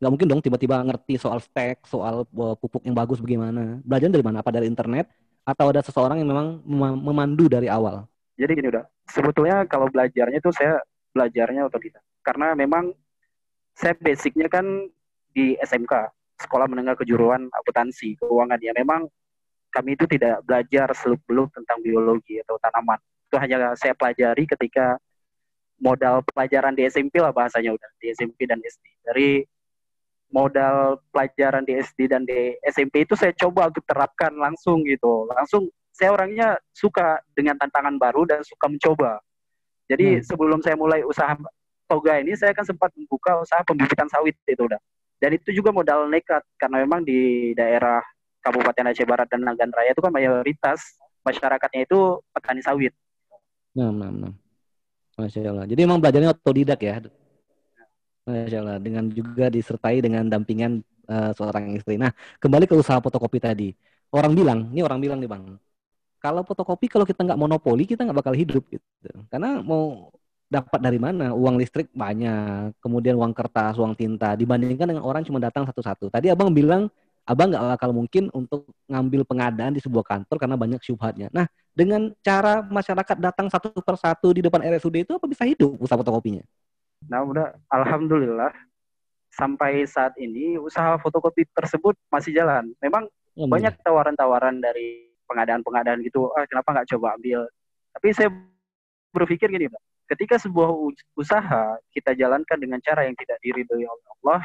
[0.00, 3.80] Nggak mungkin dong tiba-tiba ngerti soal stek soal uh, pupuk yang bagus bagaimana.
[3.84, 4.44] Belajar dari mana?
[4.44, 5.08] Apa dari internet?
[5.44, 6.60] Atau ada seseorang yang memang
[7.00, 8.04] memandu dari awal?
[8.36, 8.84] Jadi gini udah.
[9.08, 10.80] Sebetulnya kalau belajarnya itu saya
[11.16, 12.04] belajarnya otodidak.
[12.20, 12.92] Karena memang
[13.72, 14.64] saya basicnya kan
[15.32, 15.92] di SMK
[16.40, 18.60] sekolah menengah kejuruan akuntansi keuangan.
[18.64, 19.06] Ya memang
[19.70, 22.98] kami itu tidak belajar seluk beluk tentang biologi atau tanaman.
[23.30, 24.98] Itu hanya saya pelajari ketika
[25.80, 29.44] modal pelajaran di SMP lah bahasanya udah di SMP dan SD dari
[30.30, 35.26] modal pelajaran di SD dan di SMP itu saya coba untuk terapkan langsung gitu.
[35.30, 39.18] Langsung saya orangnya suka dengan tantangan baru dan suka mencoba.
[39.90, 40.22] Jadi hmm.
[40.22, 41.34] sebelum saya mulai usaha
[41.90, 44.78] toga ini saya kan sempat membuka usaha pembibitan sawit itu udah
[45.20, 48.00] dan itu juga modal nekat karena memang di daerah
[48.40, 50.80] Kabupaten Aceh Barat dan Nagan Raya itu kan mayoritas
[51.20, 52.96] masyarakatnya itu petani sawit.
[53.76, 54.32] Nah, nah, nah.
[55.20, 55.68] Masya Allah.
[55.68, 57.04] Jadi memang belajarnya otodidak ya.
[58.24, 58.76] Masya Allah.
[58.80, 60.80] Dengan juga disertai dengan dampingan
[61.12, 62.00] uh, seorang istri.
[62.00, 62.08] Nah,
[62.40, 63.68] kembali ke usaha fotokopi tadi.
[64.10, 65.44] Orang bilang, ini orang bilang nih bang,
[66.18, 68.82] kalau fotokopi kalau kita nggak monopoli kita nggak bakal hidup gitu.
[69.30, 70.10] Karena mau
[70.50, 71.30] dapat dari mana?
[71.30, 76.10] Uang listrik banyak, kemudian uang kertas, uang tinta, dibandingkan dengan orang cuma datang satu-satu.
[76.10, 76.90] Tadi abang bilang,
[77.22, 81.30] abang nggak bakal mungkin untuk ngambil pengadaan di sebuah kantor karena banyak syubhatnya.
[81.30, 85.94] Nah, dengan cara masyarakat datang satu persatu di depan RSUD itu apa bisa hidup usaha
[85.94, 86.42] fotokopinya?
[87.06, 88.50] Nah, udah, alhamdulillah
[89.30, 92.74] sampai saat ini usaha fotokopi tersebut masih jalan.
[92.82, 93.06] Memang
[93.38, 97.46] oh, banyak tawaran-tawaran dari pengadaan-pengadaan gitu, ah kenapa nggak coba ambil?
[97.94, 98.34] Tapi saya
[99.14, 100.74] berpikir gini, Pak ketika sebuah
[101.14, 104.42] usaha kita jalankan dengan cara yang tidak diridhoi oleh Allah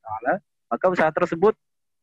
[0.00, 0.34] taala
[0.70, 1.54] maka usaha tersebut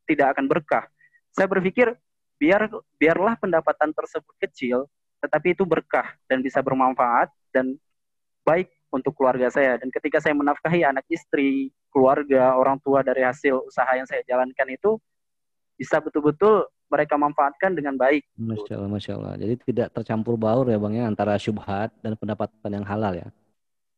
[0.03, 0.85] tidak akan berkah.
[1.31, 1.95] Saya berpikir
[2.35, 2.67] biar
[2.99, 4.87] biarlah pendapatan tersebut kecil
[5.23, 7.79] tetapi itu berkah dan bisa bermanfaat dan
[8.43, 9.79] baik untuk keluarga saya.
[9.79, 14.67] Dan ketika saya menafkahi anak istri keluarga orang tua dari hasil usaha yang saya jalankan
[14.67, 14.99] itu
[15.79, 18.21] bisa betul-betul mereka manfaatkan dengan baik.
[18.37, 19.33] Masya Allah, Masya Allah.
[19.41, 23.27] Jadi tidak tercampur baur ya Bang ya antara syubhat dan pendapatan yang halal ya.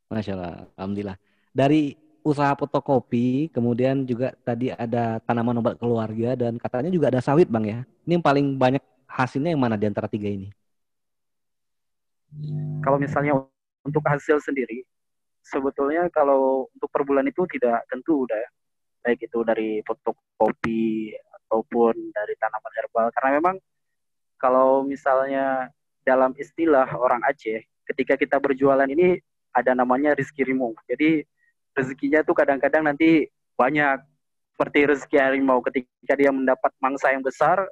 [0.08, 1.17] Masya Allah, Alhamdulillah.
[1.51, 7.51] Dari usaha fotokopi, kemudian juga tadi ada tanaman obat keluarga dan katanya juga ada sawit
[7.51, 7.84] Bang ya.
[8.08, 10.49] Ini yang paling banyak hasilnya yang mana di antara tiga ini?
[12.79, 13.36] Kalau misalnya
[13.84, 14.84] untuk hasil sendiri,
[15.45, 18.49] sebetulnya kalau untuk per bulan itu tidak tentu udah ya.
[19.05, 21.13] Baik itu dari fotokopi
[21.47, 23.08] ataupun dari tanaman herbal.
[23.13, 23.55] Karena memang
[24.41, 25.69] kalau misalnya
[26.05, 29.21] dalam istilah orang Aceh ketika kita berjualan ini
[29.55, 30.75] ada namanya rezeki rimau.
[30.89, 31.23] Jadi
[31.71, 34.03] rezekinya tuh kadang-kadang nanti banyak.
[34.55, 37.67] Seperti rezeki harimau ketika dia mendapat mangsa yang besar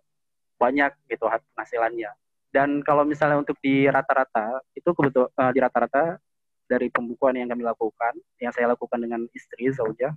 [0.59, 2.11] banyak gitu penghasilannya.
[2.51, 6.19] Dan kalau misalnya untuk di rata-rata itu kebetul uh, di rata-rata
[6.67, 10.11] dari pembukuan yang kami lakukan yang saya lakukan dengan istri Zauja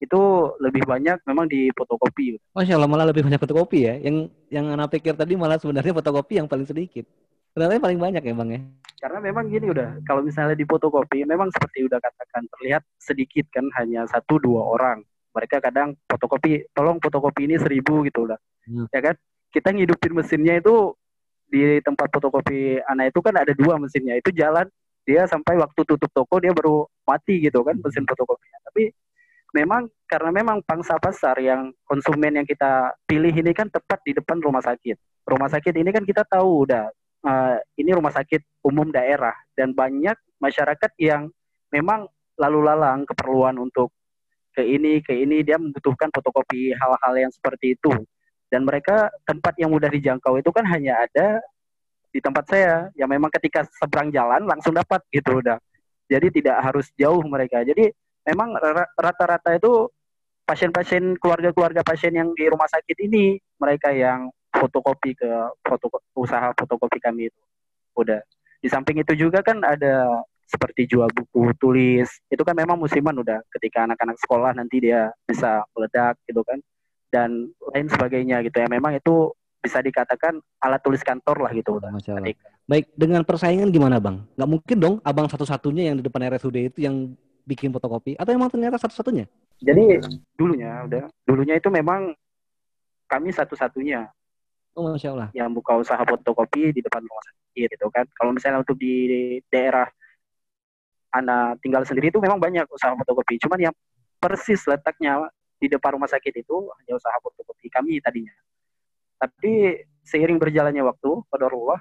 [0.00, 0.20] itu
[0.64, 2.40] lebih banyak memang di fotokopi.
[2.56, 3.94] Masya Allah malah lebih banyak fotokopi ya.
[4.00, 7.04] Yang yang anak pikir tadi malah sebenarnya fotokopi yang paling sedikit.
[7.52, 8.60] Ternyata paling banyak ya bang ya.
[9.00, 13.68] Karena memang gini udah, kalau misalnya di fotokopi memang seperti udah katakan terlihat sedikit kan
[13.76, 15.04] hanya satu dua orang.
[15.30, 18.40] Mereka kadang fotokopi, tolong fotokopi ini seribu gitu udah.
[18.66, 18.86] Hmm.
[18.90, 19.14] Ya kan?
[19.50, 20.94] Kita ngidupin mesinnya itu
[21.50, 24.14] di tempat fotokopi anak itu kan ada dua mesinnya.
[24.16, 24.70] Itu jalan
[25.02, 28.58] dia sampai waktu tutup toko dia baru mati gitu kan mesin fotokopinya.
[28.70, 28.94] Tapi
[29.50, 34.38] memang karena memang pangsa pasar yang konsumen yang kita pilih ini kan tepat di depan
[34.42, 35.26] rumah sakit.
[35.26, 36.90] Rumah sakit ini kan kita tahu udah
[37.26, 39.34] uh, ini rumah sakit umum daerah.
[39.54, 41.28] Dan banyak masyarakat yang
[41.70, 42.06] memang
[42.38, 43.92] lalu lalang keperluan untuk
[44.54, 45.42] ke ini ke ini.
[45.46, 47.92] Dia membutuhkan fotokopi hal-hal yang seperti itu.
[48.50, 51.38] Dan mereka tempat yang mudah dijangkau itu kan hanya ada
[52.10, 52.90] di tempat saya.
[52.98, 55.58] Yang memang ketika seberang jalan langsung dapat gitu udah.
[56.10, 57.62] Jadi tidak harus jauh mereka.
[57.62, 57.94] Jadi
[58.26, 58.56] memang
[58.98, 59.88] rata-rata itu
[60.44, 65.30] pasien-pasien keluarga-keluarga pasien yang di rumah sakit ini mereka yang fotokopi ke
[65.62, 65.86] foto
[66.18, 67.42] usaha fotokopi kami itu.
[67.94, 68.18] Udah.
[68.60, 73.38] Di samping itu juga kan ada seperti jual buku tulis itu kan memang musiman udah.
[73.54, 76.58] Ketika anak-anak sekolah nanti dia bisa meledak gitu kan
[77.14, 78.58] dan lain sebagainya gitu.
[78.58, 79.30] Ya memang itu
[79.60, 81.94] bisa dikatakan alat tulis kantor lah gitu udah.
[82.66, 84.18] Baik dengan persaingan gimana bang?
[84.34, 87.14] Nggak mungkin dong abang satu-satunya yang di depan RSUD itu yang
[87.46, 89.26] bikin fotokopi atau emang ternyata satu-satunya?
[89.60, 90.00] Jadi
[90.34, 92.16] dulunya udah dulunya itu memang
[93.10, 94.08] kami satu-satunya.
[94.78, 95.28] Oh, Masya Allah.
[95.34, 98.06] yang buka usaha fotokopi di depan rumah sakit gitu kan.
[98.14, 99.90] Kalau misalnya untuk di daerah
[101.10, 103.42] Ana tinggal sendiri itu memang banyak usaha fotokopi.
[103.42, 103.74] Cuman yang
[104.22, 105.26] persis letaknya
[105.58, 108.32] di depan rumah sakit itu hanya usaha fotokopi kami tadinya.
[109.18, 111.80] Tapi seiring berjalannya waktu, pada Allah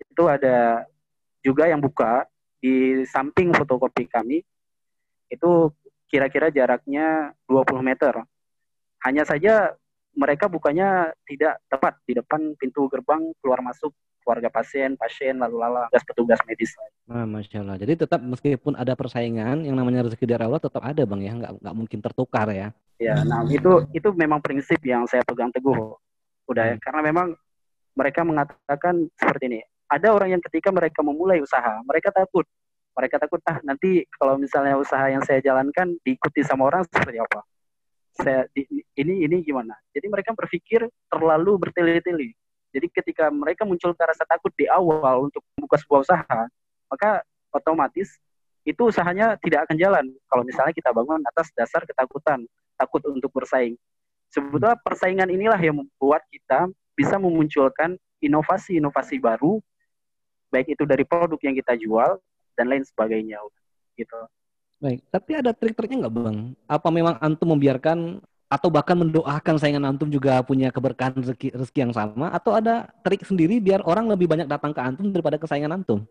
[0.00, 0.88] itu ada
[1.44, 2.24] juga yang buka
[2.60, 4.40] di samping fotokopi kami
[5.30, 5.70] itu
[6.10, 8.14] kira-kira jaraknya 20 meter.
[9.00, 9.72] Hanya saja
[10.12, 15.88] mereka bukanya tidak tepat di depan pintu gerbang keluar masuk keluarga pasien, pasien lalu lalang
[15.90, 16.76] petugas medis.
[17.08, 17.80] Nah, Masya Allah.
[17.80, 21.52] Jadi tetap meskipun ada persaingan, yang namanya rezeki dari Allah tetap ada bang ya, nggak
[21.64, 22.68] nggak mungkin tertukar ya.
[23.00, 25.96] Ya, nah itu itu memang prinsip yang saya pegang teguh.
[26.46, 27.32] Udah ya, karena memang
[27.96, 29.60] mereka mengatakan seperti ini.
[29.90, 32.46] Ada orang yang ketika mereka memulai usaha, mereka takut.
[32.94, 37.40] Mereka takut ah nanti kalau misalnya usaha yang saya jalankan diikuti sama orang seperti apa.
[38.10, 38.44] Saya
[38.98, 39.78] ini ini gimana?
[39.94, 42.34] Jadi mereka berpikir terlalu bertele-tele.
[42.70, 46.40] Jadi ketika mereka muncul ke rasa takut di awal untuk membuka sebuah usaha,
[46.90, 48.18] maka otomatis
[48.62, 50.04] itu usahanya tidak akan jalan.
[50.30, 52.46] Kalau misalnya kita bangun atas dasar ketakutan,
[52.78, 53.74] takut untuk bersaing.
[54.30, 59.58] Sebetulnya persaingan inilah yang membuat kita bisa memunculkan inovasi-inovasi baru,
[60.54, 62.20] baik itu dari produk yang kita jual
[62.60, 63.40] dan lain sebagainya,
[63.96, 64.20] gitu.
[64.80, 66.38] Baik, tapi ada trik-triknya nggak bang?
[66.68, 68.20] Apa memang antum membiarkan
[68.50, 73.22] atau bahkan mendoakan saingan antum juga punya keberkahan rezeki, rezeki yang sama atau ada trik
[73.22, 76.02] sendiri biar orang lebih banyak datang ke antum daripada ke saingan antum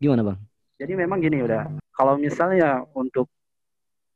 [0.00, 0.38] gimana bang?
[0.80, 3.28] Jadi memang gini udah kalau misalnya untuk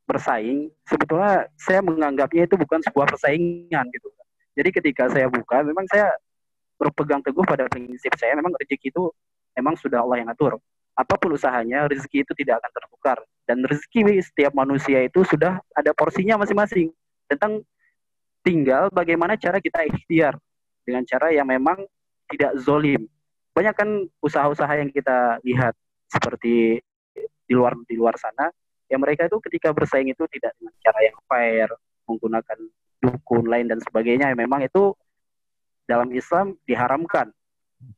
[0.06, 4.08] bersaing sebetulnya saya menganggapnya itu bukan sebuah persaingan gitu
[4.56, 6.14] jadi ketika saya buka memang saya
[6.78, 9.10] berpegang teguh pada prinsip saya memang rezeki itu
[9.58, 10.56] memang sudah Allah yang atur
[10.96, 15.92] apa pun usahanya rezeki itu tidak akan tertukar dan rezeki setiap manusia itu sudah ada
[15.92, 16.88] porsinya masing-masing
[17.28, 17.60] tentang
[18.40, 20.40] tinggal bagaimana cara kita ikhtiar
[20.86, 21.84] dengan cara yang memang
[22.32, 23.04] tidak zolim.
[23.52, 23.88] Banyak kan
[24.22, 25.74] usaha-usaha yang kita lihat
[26.06, 26.80] seperti
[27.46, 28.50] di luar di luar sana,
[28.86, 31.68] yang mereka itu ketika bersaing itu tidak dengan cara yang fair,
[32.06, 32.58] menggunakan
[33.02, 34.30] dukun lain dan sebagainya.
[34.34, 34.94] Memang itu
[35.86, 37.30] dalam Islam diharamkan.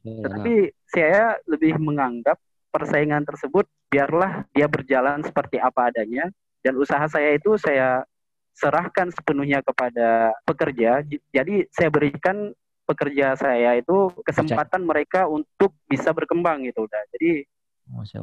[0.04, 2.36] Tetapi saya lebih menganggap
[2.78, 6.30] persaingan tersebut biarlah dia berjalan seperti apa adanya
[6.62, 8.06] dan usaha saya itu saya
[8.54, 11.02] serahkan sepenuhnya kepada pekerja.
[11.30, 12.54] Jadi saya berikan
[12.86, 17.02] pekerja saya itu kesempatan mereka untuk bisa berkembang gitu udah.
[17.14, 17.46] Jadi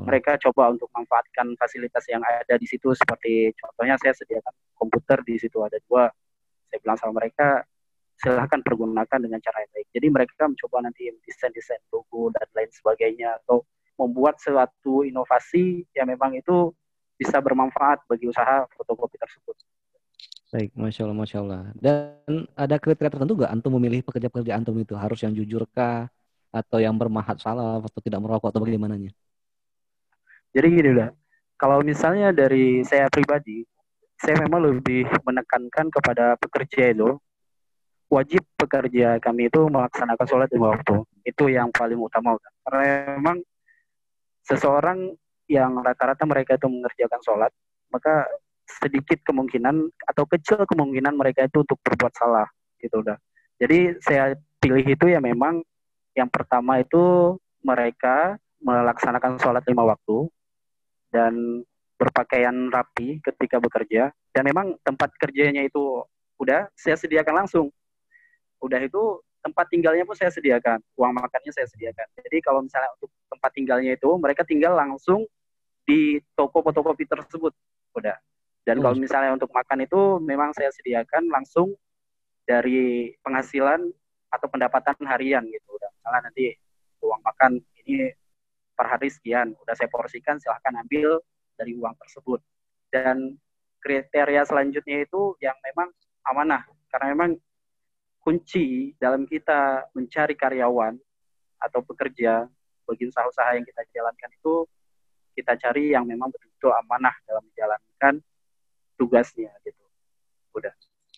[0.04, 5.36] mereka coba untuk manfaatkan fasilitas yang ada di situ seperti contohnya saya sediakan komputer di
[5.40, 6.12] situ ada dua.
[6.68, 7.64] Saya bilang sama mereka
[8.16, 9.88] silahkan pergunakan dengan cara yang baik.
[9.92, 13.64] Jadi mereka mencoba nanti desain-desain logo dan lain sebagainya atau
[13.96, 16.72] membuat suatu inovasi yang memang itu
[17.16, 19.56] bisa bermanfaat bagi usaha fotokopi tersebut.
[20.52, 21.62] Baik, masya Allah, masya Allah.
[21.76, 26.08] Dan ada kriteria tertentu nggak antum memilih pekerja-pekerja antum itu harus yang jujur kah,
[26.56, 29.12] atau yang bermahat salah, atau tidak merokok atau bagaimananya?
[30.56, 31.12] Jadi gini lah,
[31.60, 33.68] kalau misalnya dari saya pribadi,
[34.16, 37.20] saya memang lebih menekankan kepada pekerja itu
[38.08, 41.04] wajib pekerja kami itu melaksanakan sholat di waktu.
[41.28, 42.40] Itu yang paling utama.
[42.64, 43.44] Karena memang
[44.46, 45.18] seseorang
[45.50, 47.52] yang rata-rata mereka itu mengerjakan sholat,
[47.90, 48.26] maka
[48.66, 52.50] sedikit kemungkinan atau kecil kemungkinan mereka itu untuk berbuat salah
[52.82, 53.18] gitu udah.
[53.62, 55.62] Jadi saya pilih itu ya memang
[56.18, 60.26] yang pertama itu mereka melaksanakan sholat lima waktu
[61.14, 61.62] dan
[61.96, 66.04] berpakaian rapi ketika bekerja dan memang tempat kerjanya itu
[66.42, 67.72] udah saya sediakan langsung.
[68.60, 72.10] Udah itu tempat tinggalnya pun saya sediakan, uang makannya saya sediakan.
[72.18, 75.30] Jadi kalau misalnya untuk tempat tinggalnya itu mereka tinggal langsung
[75.86, 77.54] di toko fotokopi tersebut.
[77.94, 78.18] Udah.
[78.66, 81.78] Dan kalau misalnya untuk makan itu memang saya sediakan langsung
[82.50, 83.86] dari penghasilan
[84.34, 85.78] atau pendapatan harian gitu.
[85.78, 86.50] Udah misalnya nanti
[87.06, 88.10] uang makan ini
[88.74, 91.22] per hari sekian, udah saya porsikan silahkan ambil
[91.54, 92.42] dari uang tersebut.
[92.90, 93.38] Dan
[93.78, 95.94] kriteria selanjutnya itu yang memang
[96.26, 97.38] amanah karena memang
[98.26, 100.98] kunci dalam kita mencari karyawan
[101.62, 102.50] atau pekerja
[102.90, 104.66] bagi usaha-usaha yang kita jalankan itu
[105.38, 108.14] kita cari yang memang betul-betul amanah dalam menjalankan
[108.98, 109.84] tugasnya gitu.
[110.58, 110.74] Udah.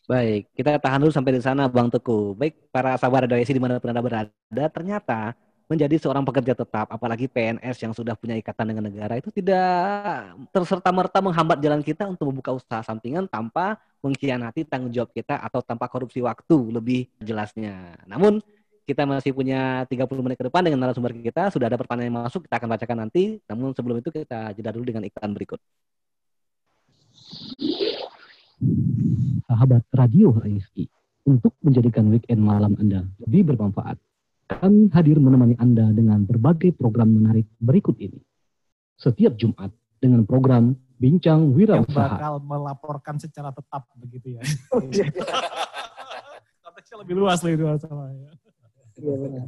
[0.08, 2.36] Baik, kita tahan dulu sampai di sana Bang Teguh.
[2.36, 5.32] Baik, para sahabat radioisi di mana pun Anda berada, ternyata
[5.68, 11.20] menjadi seorang pekerja tetap, apalagi PNS yang sudah punya ikatan dengan negara itu tidak terserta-merta
[11.20, 16.24] menghambat jalan kita untuk membuka usaha sampingan tanpa mengkhianati tanggung jawab kita atau tanpa korupsi
[16.24, 18.00] waktu lebih jelasnya.
[18.08, 18.40] Namun
[18.88, 21.52] kita masih punya 30 menit ke depan dengan narasumber kita.
[21.52, 23.44] Sudah ada pertanyaan yang masuk, kita akan bacakan nanti.
[23.44, 25.60] Namun sebelum itu kita jeda dulu dengan iklan berikut.
[29.44, 30.88] Sahabat Radio HSI,
[31.28, 34.00] untuk menjadikan weekend malam Anda lebih bermanfaat,
[34.48, 38.24] Kami hadir menemani Anda dengan berbagai program menarik berikut ini.
[38.96, 39.70] Setiap Jumat
[40.00, 42.18] dengan program Bincang Yang Wirausaha.
[42.18, 44.42] bakal melaporkan secara tetap begitu ya.
[44.78, 45.04] Oke.
[46.64, 48.30] Konteksnya lebih luas lagi itu sama ya.
[48.98, 49.46] Iya benar.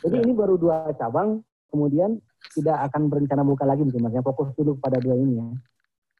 [0.00, 2.16] Jadi ini baru dua cabang, kemudian
[2.56, 4.14] tidak akan berencana buka lagi mungkin mas.
[4.16, 5.46] Ya, fokus dulu pada dua ini ya.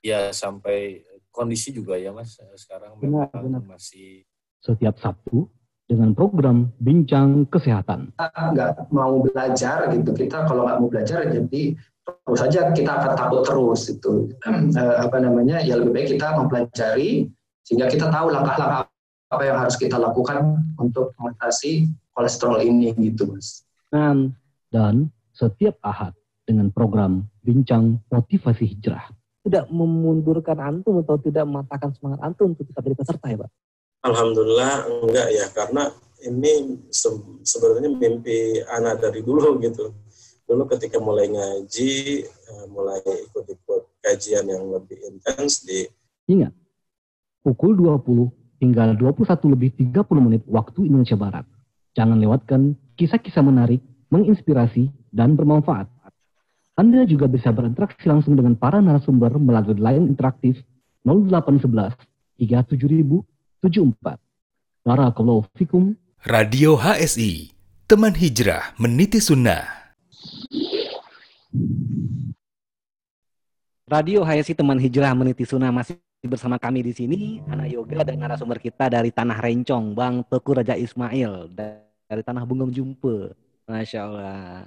[0.01, 2.37] Ya sampai kondisi juga ya mas.
[2.59, 3.79] Sekarang Benar, memang benar.
[3.79, 4.29] masih
[4.61, 5.49] Setiap Sabtu
[5.91, 8.15] dengan program Bincang Kesehatan.
[8.15, 11.63] kita nggak mau belajar gitu kita kalau nggak mau belajar jadi
[12.07, 14.31] terus saja kita akan takut terus itu
[14.79, 17.27] Eh, apa namanya ya lebih baik kita mempelajari
[17.67, 18.87] sehingga kita tahu langkah-langkah
[19.31, 24.35] apa yang harus kita lakukan untuk mengatasi kolesterol ini gitu mas Dan,
[24.71, 26.15] dan setiap Ahad
[26.47, 29.11] dengan program Bincang Motivasi Hijrah.
[29.47, 33.51] Tidak memundurkan antum atau tidak mematahkan semangat antum untuk tetap jadi peserta ya Pak?
[34.01, 35.93] Alhamdulillah enggak ya karena
[36.25, 39.93] ini se- sebenarnya mimpi anak dari dulu gitu.
[40.49, 41.93] Dulu ketika mulai ngaji,
[42.27, 45.87] eh, mulai ikut-ikut kajian yang lebih intens di
[46.31, 46.55] Ingat,
[47.43, 48.31] pukul 20
[48.63, 51.43] hingga 21 lebih 30 menit waktu Indonesia Barat.
[51.99, 53.83] Jangan lewatkan kisah-kisah menarik,
[54.15, 55.91] menginspirasi, dan bermanfaat.
[56.79, 60.63] Anda juga bisa berinteraksi langsung dengan para narasumber melalui line interaktif
[61.03, 61.99] 0811
[63.61, 64.17] 37074.
[64.85, 65.93] Barakallahu fikum.
[66.25, 67.53] Radio HSI,
[67.85, 69.81] teman hijrah meniti sunnah.
[73.91, 78.63] Radio HSI Teman Hijrah Meniti Sunnah masih bersama kami di sini, anak yoga dan narasumber
[78.63, 83.35] kita dari Tanah Rencong, Bang Teku Raja Ismail, da- dari Tanah Bungung Jumpe.
[83.67, 84.63] Masya Allah.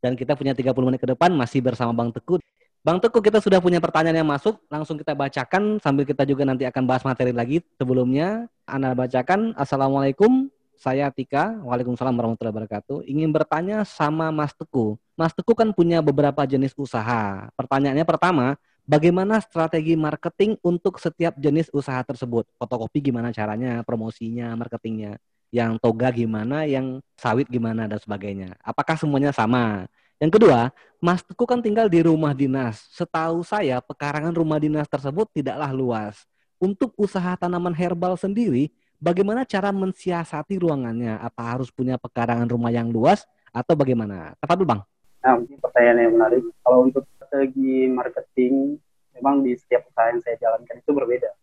[0.00, 2.40] Dan kita punya 30 menit ke depan masih bersama Bang Teku.
[2.82, 6.66] Bang Teku, kita sudah punya pertanyaan yang masuk, langsung kita bacakan sambil kita juga nanti
[6.66, 7.62] akan bahas materi lagi.
[7.78, 13.06] Sebelumnya, Anda bacakan, Assalamualaikum, saya Tika, Waalaikumsalam warahmatullahi wabarakatuh.
[13.06, 14.98] Ingin bertanya sama Mas Teku.
[15.14, 17.46] Mas Teku kan punya beberapa jenis usaha.
[17.54, 22.50] Pertanyaannya pertama, bagaimana strategi marketing untuk setiap jenis usaha tersebut?
[22.58, 25.22] Fotokopi gimana caranya, promosinya, marketingnya?
[25.54, 28.58] Yang toga gimana, yang sawit gimana, dan sebagainya.
[28.58, 29.86] Apakah semuanya sama?
[30.22, 30.70] Yang kedua,
[31.02, 32.86] Mas Teku kan tinggal di rumah dinas.
[32.94, 36.14] Setahu saya, pekarangan rumah dinas tersebut tidaklah luas.
[36.62, 38.70] Untuk usaha tanaman herbal sendiri,
[39.02, 41.18] bagaimana cara mensiasati ruangannya?
[41.18, 44.38] Apa harus punya pekarangan rumah yang luas atau bagaimana?
[44.38, 44.86] Apa dulu, Bang?
[45.26, 46.46] Nah, ini pertanyaan yang menarik.
[46.62, 48.78] Kalau untuk strategi marketing,
[49.18, 51.34] memang di setiap usaha yang saya jalankan itu berbeda.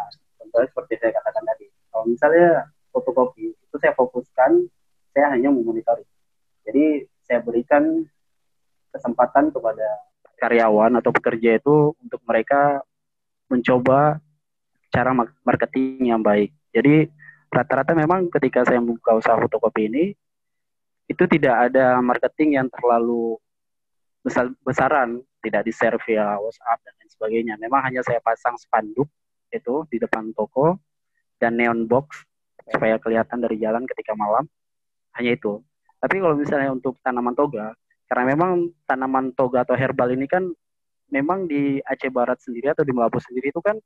[0.00, 0.08] Nah,
[0.40, 1.68] contohnya seperti saya katakan tadi.
[1.92, 4.64] Kalau misalnya fotokopi, itu saya fokuskan,
[5.12, 6.08] saya hanya memonitoring.
[6.64, 8.08] Jadi, saya berikan
[8.88, 9.84] kesempatan kepada
[10.40, 12.80] karyawan atau pekerja itu untuk mereka
[13.52, 14.16] mencoba
[14.88, 16.56] cara ma- marketing yang baik.
[16.72, 17.12] Jadi,
[17.52, 20.04] rata-rata memang ketika saya membuka usaha fotokopi ini,
[21.08, 23.36] itu tidak ada marketing yang terlalu
[24.20, 27.54] besar besaran, tidak di share via WhatsApp dan lain sebagainya.
[27.56, 29.08] Memang hanya saya pasang spanduk
[29.48, 30.76] itu di depan toko
[31.40, 32.28] dan neon box
[32.68, 34.44] supaya kelihatan dari jalan ketika malam.
[35.16, 35.64] Hanya itu.
[35.98, 37.74] Tapi kalau misalnya untuk tanaman toga,
[38.06, 40.46] karena memang tanaman toga atau herbal ini kan
[41.10, 43.76] memang di Aceh Barat sendiri atau di Melabu sendiri itu kan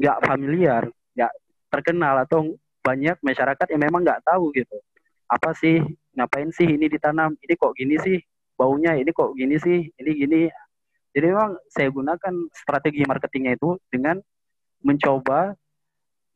[0.00, 1.32] nggak familiar, nggak
[1.70, 4.76] terkenal atau banyak masyarakat yang memang nggak tahu gitu.
[5.30, 5.78] Apa sih
[6.16, 7.36] ngapain sih ini ditanam?
[7.38, 8.18] Ini kok gini sih
[8.58, 8.96] baunya?
[8.98, 9.86] Ini kok gini sih?
[9.86, 10.42] Ini gini.
[11.14, 14.18] Jadi memang saya gunakan strategi marketingnya itu dengan
[14.80, 15.54] mencoba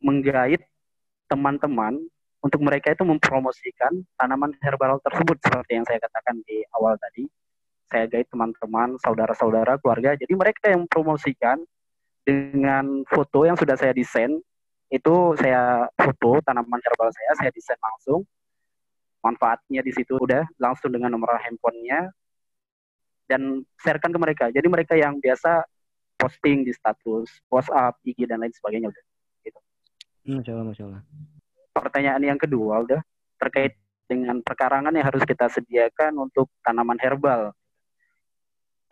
[0.04, 0.60] menggait
[1.26, 1.96] teman-teman
[2.44, 7.24] untuk mereka itu mempromosikan tanaman herbal tersebut seperti yang saya katakan di awal tadi
[7.88, 11.64] saya gait teman-teman saudara-saudara keluarga jadi mereka yang mempromosikan
[12.20, 14.36] dengan foto yang sudah saya desain
[14.92, 18.28] itu saya foto tanaman herbal saya saya desain langsung
[19.24, 22.12] manfaatnya di situ udah langsung dengan nomor handphonenya
[23.24, 24.44] dan sharekan ke mereka.
[24.52, 25.64] Jadi mereka yang biasa
[26.20, 29.04] posting di status WhatsApp, IG dan lain sebagainya udah.
[30.24, 31.02] Masya Allah, Masya Allah.
[31.74, 33.02] Pertanyaan yang kedua udah
[33.42, 33.74] terkait
[34.06, 37.50] dengan perkarangan yang harus kita sediakan untuk tanaman herbal.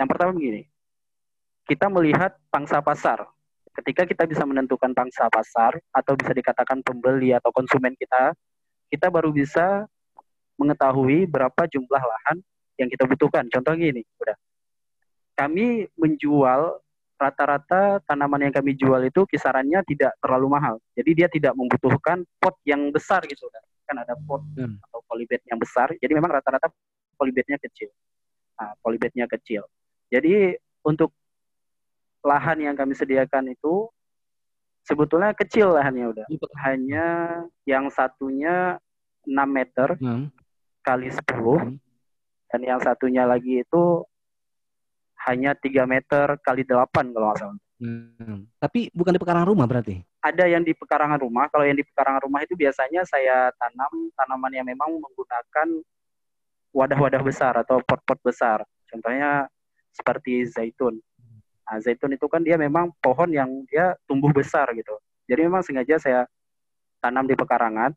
[0.01, 0.67] Yang pertama begini,
[1.69, 3.23] kita melihat pangsa pasar.
[3.73, 8.37] Ketika kita bisa menentukan pangsa pasar atau bisa dikatakan pembeli atau konsumen kita,
[8.93, 9.89] kita baru bisa
[10.61, 12.45] mengetahui berapa jumlah lahan
[12.77, 13.49] yang kita butuhkan.
[13.49, 14.37] Contoh gini, udah.
[15.33, 16.77] Kami menjual
[17.23, 20.75] rata-rata tanaman yang kami jual itu kisarannya tidak terlalu mahal.
[20.99, 23.47] Jadi dia tidak membutuhkan pot yang besar gitu.
[23.87, 24.83] Kan ada pot Hmm.
[24.91, 25.95] atau polybag yang besar.
[25.95, 26.67] Jadi memang rata-rata
[27.15, 27.95] polybagnya kecil.
[28.59, 29.63] Nah, polybagnya kecil.
[30.11, 31.15] Jadi untuk
[32.23, 33.87] lahan yang kami sediakan itu
[34.83, 36.27] sebetulnya kecil lahannya udah.
[36.67, 37.07] Hanya
[37.67, 38.79] yang satunya
[39.27, 40.31] 6 meter Hmm.
[40.83, 41.79] kali 10 Hmm.
[42.51, 43.83] dan yang satunya lagi itu
[45.29, 47.59] hanya 3 meter kali 8 kalau nggak salah.
[47.83, 48.47] Hmm.
[48.63, 49.99] Tapi bukan di pekarangan rumah berarti.
[50.23, 54.53] Ada yang di pekarangan rumah, kalau yang di pekarangan rumah itu biasanya saya tanam tanaman
[54.55, 55.83] yang memang menggunakan
[56.71, 58.63] wadah-wadah besar atau pot-pot besar.
[58.87, 59.51] Contohnya
[59.91, 61.03] seperti zaitun.
[61.67, 64.95] Nah, zaitun itu kan dia memang pohon yang dia tumbuh besar gitu.
[65.27, 66.23] Jadi memang sengaja saya
[67.03, 67.91] tanam di pekarangan.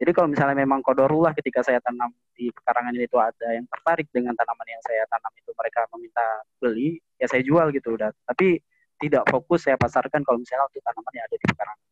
[0.00, 4.32] Jadi kalau misalnya memang kodorullah ketika saya tanam di pekarangan itu ada yang tertarik dengan
[4.32, 6.24] tanaman yang saya tanam itu mereka meminta
[6.56, 8.08] beli, ya saya jual gitu udah.
[8.24, 8.56] Tapi
[8.96, 11.86] tidak fokus saya pasarkan kalau misalnya untuk tanaman yang ada di pekarangan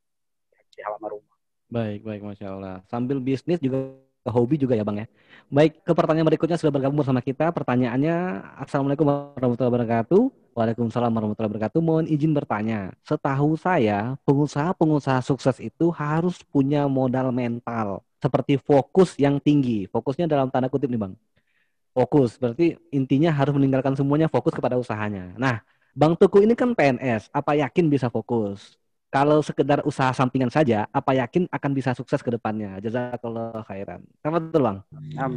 [0.73, 1.37] di halaman rumah.
[1.69, 2.77] Baik, baik, masya Allah.
[2.89, 3.93] Sambil bisnis juga
[4.27, 5.07] hobi juga ya bang ya.
[5.49, 7.49] Baik, ke pertanyaan berikutnya sudah bergabung bersama kita.
[7.55, 8.17] Pertanyaannya,
[8.61, 10.23] Assalamualaikum warahmatullahi wabarakatuh.
[10.53, 11.81] Waalaikumsalam warahmatullahi wabarakatuh.
[11.81, 12.93] Mohon izin bertanya.
[13.07, 19.87] Setahu saya, pengusaha-pengusaha sukses itu harus punya modal mental seperti fokus yang tinggi.
[19.89, 21.15] Fokusnya dalam tanda kutip nih bang.
[21.97, 25.35] Fokus, berarti intinya harus meninggalkan semuanya fokus kepada usahanya.
[25.35, 25.65] Nah,
[25.99, 28.78] Bang Tuku ini kan PNS, apa yakin bisa fokus?
[29.09, 32.77] Kalau sekedar usaha sampingan saja, apa yakin akan bisa sukses ke depannya?
[32.77, 34.05] Jazakallah khairan.
[34.21, 34.79] Apa betul, Bang?
[35.17, 35.33] Um,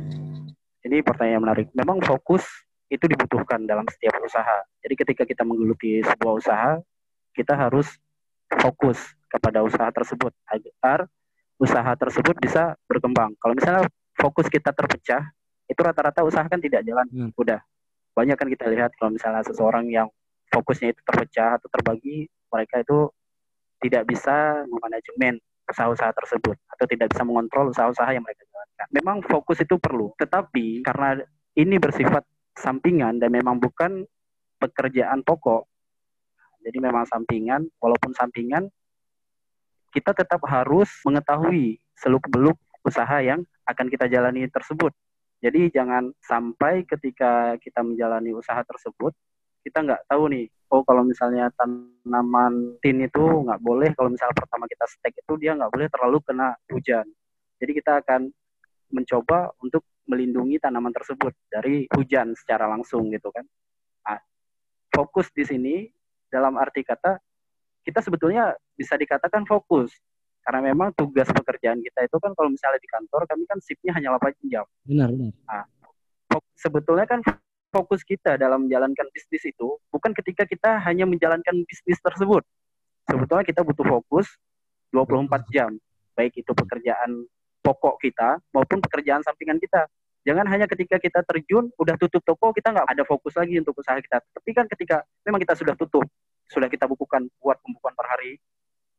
[0.84, 1.72] ini pertanyaan menarik.
[1.72, 2.44] Memang fokus
[2.92, 4.60] itu dibutuhkan dalam setiap usaha.
[4.84, 6.72] Jadi ketika kita menggeluti sebuah usaha,
[7.32, 7.88] kita harus
[8.60, 9.00] fokus
[9.32, 11.08] kepada usaha tersebut agar
[11.56, 13.32] usaha tersebut bisa berkembang.
[13.40, 13.88] Kalau misalnya
[14.20, 15.32] fokus kita terpecah,
[15.72, 17.08] itu rata-rata usaha kan tidak jalan.
[17.08, 17.32] Hmm.
[17.40, 17.64] Udah.
[18.12, 20.12] Banyak kan kita lihat kalau misalnya seseorang yang
[20.52, 23.08] fokusnya itu terpecah atau terbagi, mereka itu
[23.82, 28.88] tidak bisa memanajemen usaha-usaha tersebut atau tidak bisa mengontrol usaha-usaha yang mereka jalankan.
[28.94, 31.20] Memang fokus itu perlu, tetapi karena
[31.58, 32.24] ini bersifat
[32.56, 34.06] sampingan dan memang bukan
[34.62, 35.66] pekerjaan pokok,
[36.62, 38.70] jadi memang sampingan, walaupun sampingan,
[39.92, 42.56] kita tetap harus mengetahui seluk-beluk
[42.86, 44.94] usaha yang akan kita jalani tersebut.
[45.42, 49.12] Jadi jangan sampai ketika kita menjalani usaha tersebut,
[49.62, 54.66] kita nggak tahu nih, oh kalau misalnya tanaman tin itu nggak boleh, kalau misalnya pertama
[54.66, 57.06] kita stek itu dia nggak boleh terlalu kena hujan.
[57.62, 58.34] Jadi kita akan
[58.92, 63.46] mencoba untuk melindungi tanaman tersebut dari hujan secara langsung gitu kan.
[64.04, 64.20] Nah,
[64.92, 65.76] fokus di sini
[66.28, 67.22] dalam arti kata
[67.86, 69.94] kita sebetulnya bisa dikatakan fokus
[70.42, 74.18] karena memang tugas pekerjaan kita itu kan kalau misalnya di kantor kami kan shiftnya hanya
[74.18, 74.66] 8 jam.
[74.86, 75.34] Benar, benar.
[76.58, 77.22] Sebetulnya kan
[77.72, 82.44] fokus kita dalam menjalankan bisnis itu bukan ketika kita hanya menjalankan bisnis tersebut.
[83.08, 84.28] Sebetulnya kita butuh fokus
[84.94, 85.72] 24 jam,
[86.14, 87.26] baik itu pekerjaan
[87.64, 89.88] pokok kita maupun pekerjaan sampingan kita.
[90.22, 93.98] Jangan hanya ketika kita terjun, udah tutup toko, kita nggak ada fokus lagi untuk usaha
[93.98, 94.22] kita.
[94.22, 96.06] Tapi kan ketika memang kita sudah tutup,
[96.46, 98.38] sudah kita bukukan, buat pembukuan per hari,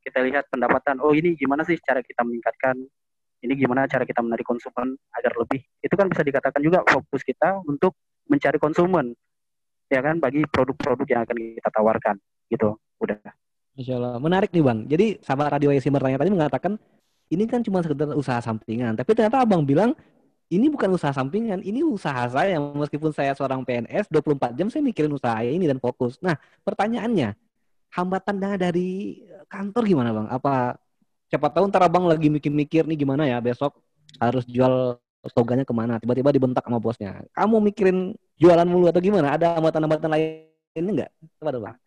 [0.03, 2.75] kita lihat pendapatan, oh ini gimana sih cara kita meningkatkan,
[3.39, 5.63] ini gimana cara kita menarik konsumen agar lebih.
[5.79, 7.95] Itu kan bisa dikatakan juga fokus kita untuk
[8.27, 9.15] mencari konsumen,
[9.91, 12.15] ya kan, bagi produk-produk yang akan kita tawarkan,
[12.49, 12.77] gitu.
[13.01, 13.19] Udah.
[13.73, 14.15] Masya Allah.
[14.21, 14.79] Menarik nih Bang.
[14.85, 16.77] Jadi sahabat Radio Yasin bertanya tadi mengatakan,
[17.33, 18.93] ini kan cuma sekedar usaha sampingan.
[18.93, 19.97] Tapi ternyata Abang bilang,
[20.53, 22.61] ini bukan usaha sampingan, ini usaha saya.
[22.61, 26.21] Meskipun saya seorang PNS, 24 jam saya mikirin usaha ini dan fokus.
[26.21, 27.33] Nah, pertanyaannya,
[27.93, 30.27] hambatannya dari kantor gimana Bang?
[30.29, 30.77] Apa
[31.33, 33.73] siapa tahu ntar Abang lagi mikir-mikir nih gimana ya besok
[34.21, 35.01] harus jual
[35.31, 35.95] toganya ke mana?
[36.03, 37.23] Tiba-tiba dibentak sama bosnya.
[37.31, 39.39] Kamu mikirin jualan mulu atau gimana?
[39.39, 41.11] Ada hambatan-hambatan lainnya nggak?
[41.39, 41.77] Coba Bang.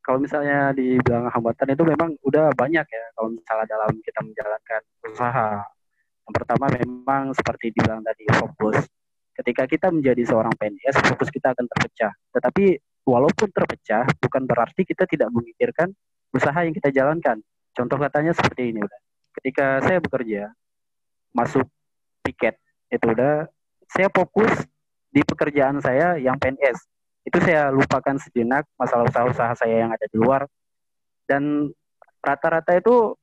[0.00, 3.04] Kalau misalnya dibilang hambatan itu memang udah banyak ya.
[3.12, 5.48] Kalau misalnya dalam kita menjalankan usaha.
[6.24, 8.88] Yang pertama memang seperti dibilang tadi fokus.
[9.36, 12.12] Ketika kita menjadi seorang PNS, fokus kita akan terpecah.
[12.32, 12.64] Tetapi
[13.04, 15.92] walaupun terpecah, bukan berarti kita tidak memikirkan
[16.32, 17.38] usaha yang kita jalankan.
[17.76, 19.00] Contoh katanya seperti ini udah.
[19.38, 20.50] Ketika saya bekerja,
[21.30, 21.68] masuk
[22.26, 22.58] piket,
[22.88, 23.48] itu udah
[23.88, 24.52] saya fokus
[25.08, 26.78] di pekerjaan saya yang PNS.
[27.24, 30.44] Itu saya lupakan sejenak masalah usaha-usaha saya yang ada di luar.
[31.28, 31.68] Dan
[32.24, 33.16] rata-rata itu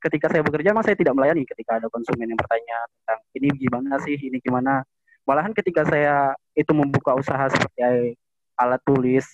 [0.00, 3.94] ketika saya bekerja memang saya tidak melayani ketika ada konsumen yang bertanya tentang ini gimana
[4.04, 4.84] sih, ini gimana.
[5.26, 8.14] Malahan ketika saya itu membuka usaha seperti
[8.54, 9.26] alat tulis,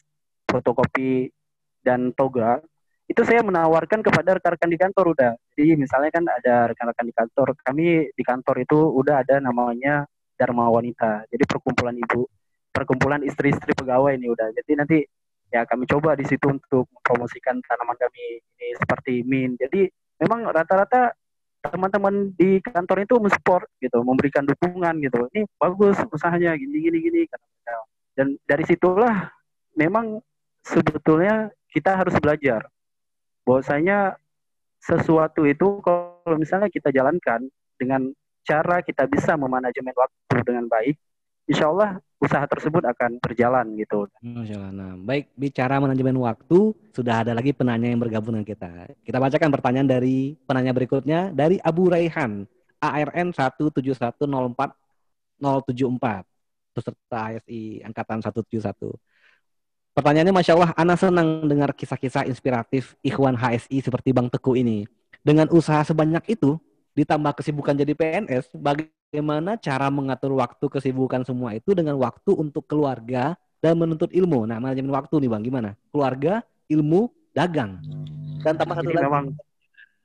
[0.48, 1.28] fotokopi,
[1.84, 2.64] dan toga,
[3.12, 5.32] itu saya menawarkan kepada rekan-rekan di kantor udah.
[5.52, 10.08] Jadi misalnya kan ada rekan-rekan di kantor, kami di kantor itu udah ada namanya
[10.40, 11.28] Dharma Wanita.
[11.28, 12.24] Jadi perkumpulan ibu,
[12.72, 14.48] perkumpulan istri-istri pegawai ini udah.
[14.56, 14.98] Jadi nanti
[15.52, 19.60] ya kami coba di situ untuk mempromosikan tanaman kami ini seperti min.
[19.60, 19.92] Jadi
[20.24, 21.12] memang rata-rata
[21.62, 25.28] teman-teman di kantor itu mensupport gitu, memberikan dukungan gitu.
[25.36, 27.20] Ini bagus usahanya gini gini gini
[28.16, 29.28] Dan dari situlah
[29.76, 30.16] memang
[30.64, 32.68] sebetulnya kita harus belajar
[33.42, 34.16] bahwasanya
[34.82, 37.46] sesuatu itu kalau misalnya kita jalankan
[37.78, 38.10] dengan
[38.42, 40.98] cara kita bisa memanajemen waktu dengan baik,
[41.46, 44.06] insya Allah usaha tersebut akan berjalan gitu.
[44.22, 44.70] Masya.
[44.70, 48.70] Nah, baik bicara manajemen waktu, sudah ada lagi penanya yang bergabung dengan kita.
[49.02, 52.46] Kita bacakan pertanyaan dari penanya berikutnya dari Abu Raihan,
[52.78, 54.14] ARN 17104
[55.42, 56.22] 074
[56.72, 58.94] peserta ASI angkatan 171.
[59.92, 64.88] Pertanyaannya Masya Allah, Ana senang dengar kisah-kisah inspiratif Ikhwan HSI seperti Bang Teguh ini.
[65.20, 66.56] Dengan usaha sebanyak itu,
[66.96, 73.36] ditambah kesibukan jadi PNS, bagaimana cara mengatur waktu kesibukan semua itu dengan waktu untuk keluarga
[73.60, 74.48] dan menuntut ilmu?
[74.48, 75.76] Nah, manajemen waktu nih Bang, gimana?
[75.92, 76.40] Keluarga,
[76.72, 77.76] ilmu, dagang.
[78.40, 79.04] Dan tambah satu lagi.
[79.04, 79.26] Memang,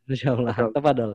[0.03, 1.11] Masya Allah, tafadol.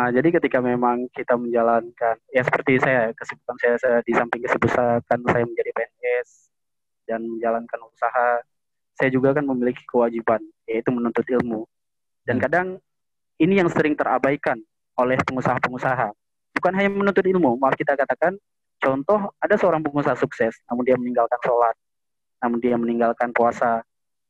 [0.00, 5.04] Nah, jadi ketika memang kita menjalankan, ya seperti saya, kesibukan saya, saya di samping kesibukan
[5.04, 6.49] saya menjadi PNS
[7.10, 8.38] dan menjalankan usaha,
[8.94, 10.38] saya juga kan memiliki kewajiban,
[10.70, 11.66] yaitu menuntut ilmu.
[12.22, 12.44] Dan hmm.
[12.46, 12.66] kadang
[13.42, 14.62] ini yang sering terabaikan
[14.94, 16.14] oleh pengusaha-pengusaha.
[16.54, 18.38] Bukan hanya menuntut ilmu, maaf kita katakan,
[18.78, 21.74] contoh ada seorang pengusaha sukses, namun dia meninggalkan sholat,
[22.38, 23.82] namun dia meninggalkan puasa,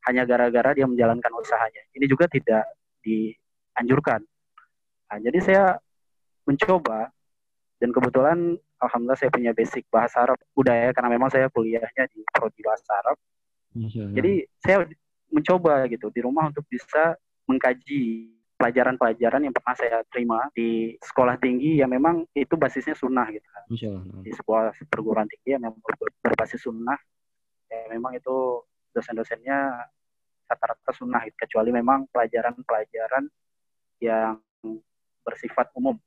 [0.09, 1.85] hanya gara-gara dia menjalankan usahanya.
[1.93, 2.65] Ini juga tidak
[3.05, 4.25] dianjurkan
[5.11, 5.63] Nah, jadi saya
[6.47, 7.11] mencoba
[7.83, 12.25] dan kebetulan alhamdulillah saya punya basic bahasa Arab udah ya karena memang saya kuliahnya di
[12.33, 13.17] prodi bahasa Arab.
[14.17, 14.77] Jadi saya
[15.31, 17.15] mencoba gitu di rumah untuk bisa
[17.47, 23.47] mengkaji pelajaran-pelajaran yang pernah saya terima di sekolah tinggi yang memang itu basisnya sunnah gitu
[23.49, 23.63] kan.
[24.21, 25.81] Di sebuah perguruan tinggi yang memang
[26.21, 26.99] berbasis sunnah
[27.71, 28.61] ya memang itu
[28.91, 29.87] dosen-dosennya
[30.45, 31.47] rata-rata sunnah gitu.
[31.47, 33.25] kecuali memang pelajaran-pelajaran
[34.03, 34.37] yang
[35.25, 35.97] bersifat umum.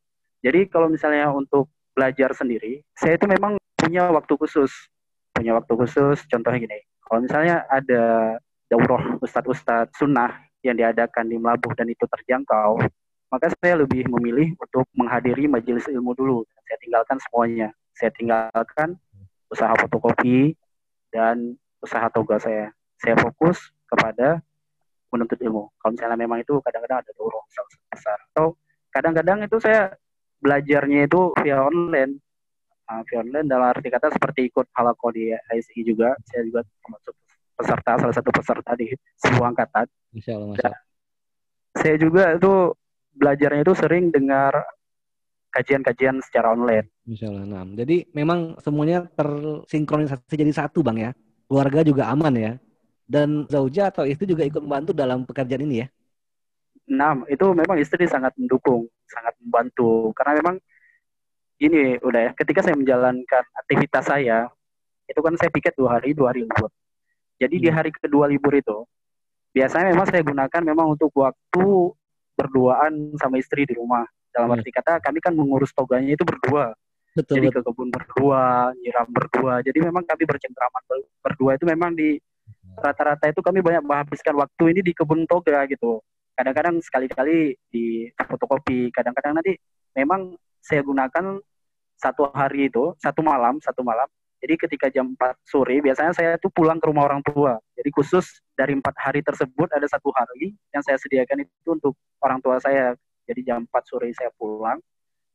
[0.44, 4.70] Jadi kalau misalnya untuk belajar sendiri, saya itu memang punya waktu khusus.
[5.34, 6.78] Punya waktu khusus, contohnya gini.
[7.06, 8.36] Kalau misalnya ada
[8.70, 10.34] daurah ustadz-ustadz sunnah
[10.66, 12.80] yang diadakan di Melabuh dan itu terjangkau,
[13.30, 16.46] maka saya lebih memilih untuk menghadiri majelis ilmu dulu.
[16.66, 17.68] Saya tinggalkan semuanya.
[17.94, 18.98] Saya tinggalkan
[19.50, 20.54] usaha fotokopi
[21.10, 22.70] dan usaha toga saya.
[22.98, 24.42] Saya fokus kepada
[25.14, 25.70] menuntut ilmu.
[25.78, 27.42] Kalau misalnya memang itu kadang-kadang ada daurah
[27.90, 28.58] besar atau
[28.90, 29.94] kadang-kadang itu saya
[30.40, 32.18] belajarnya itu via online
[32.90, 37.14] uh, via online dalam arti kata seperti ikut halako di ISI juga saya juga termasuk
[37.54, 38.90] peserta salah satu peserta di
[39.22, 40.74] sebuah angkatan Masya Allah,
[41.74, 42.74] saya juga itu
[43.14, 44.54] belajarnya itu sering dengar
[45.54, 46.90] kajian-kajian secara online.
[47.06, 47.46] Insya Allah.
[47.46, 51.14] Nah, jadi memang semuanya tersinkronisasi jadi satu, Bang ya.
[51.46, 52.52] Keluarga juga aman ya.
[53.06, 55.88] Dan Zauja atau itu juga ikut membantu dalam pekerjaan ini ya?
[56.84, 60.12] Nah, itu memang istri sangat mendukung, sangat membantu.
[60.12, 60.56] Karena memang
[61.62, 64.52] ini udah ya, ketika saya menjalankan aktivitas saya,
[65.08, 66.68] itu kan saya piket dua hari, dua hari libur.
[67.40, 67.64] Jadi hmm.
[67.64, 68.84] di hari kedua libur itu,
[69.56, 71.66] biasanya memang saya gunakan memang untuk waktu
[72.36, 74.04] berduaan sama istri di rumah.
[74.28, 74.56] Dalam hmm.
[74.60, 76.76] arti kata, kami kan mengurus toganya itu berdua.
[77.14, 79.62] Betul, Jadi ke kebun berdua, nyiram berdua.
[79.62, 80.82] Jadi memang kami bercengkraman
[81.22, 82.18] berdua itu memang di
[82.74, 86.02] rata-rata itu kami banyak menghabiskan waktu ini di kebun toga gitu
[86.34, 89.54] kadang-kadang sekali-kali di fotokopi kadang-kadang nanti
[89.94, 91.38] memang saya gunakan
[91.94, 94.06] satu hari itu satu malam satu malam.
[94.44, 97.56] Jadi ketika jam 4 sore biasanya saya tuh pulang ke rumah orang tua.
[97.72, 102.44] Jadi khusus dari empat hari tersebut ada satu hari yang saya sediakan itu untuk orang
[102.44, 102.92] tua saya.
[103.24, 104.76] Jadi jam 4 sore saya pulang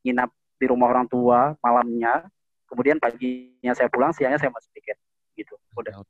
[0.05, 0.29] nginap
[0.61, 2.29] di rumah orang tua malamnya.
[2.69, 5.01] Kemudian paginya saya pulang siangnya saya masuk tiket.
[5.33, 5.57] Gitu.
[5.73, 6.05] Udah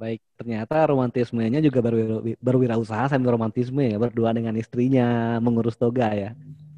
[0.00, 6.30] Baik, ternyata romantismenya juga berwira, berwirausaha sambil romantisme ya, berdua dengan istrinya, mengurus toga ya.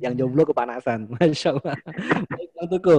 [0.03, 1.77] Yang jomblo kepanasan, Masya Allah.
[2.29, 2.99] Baik, Bang Tuku.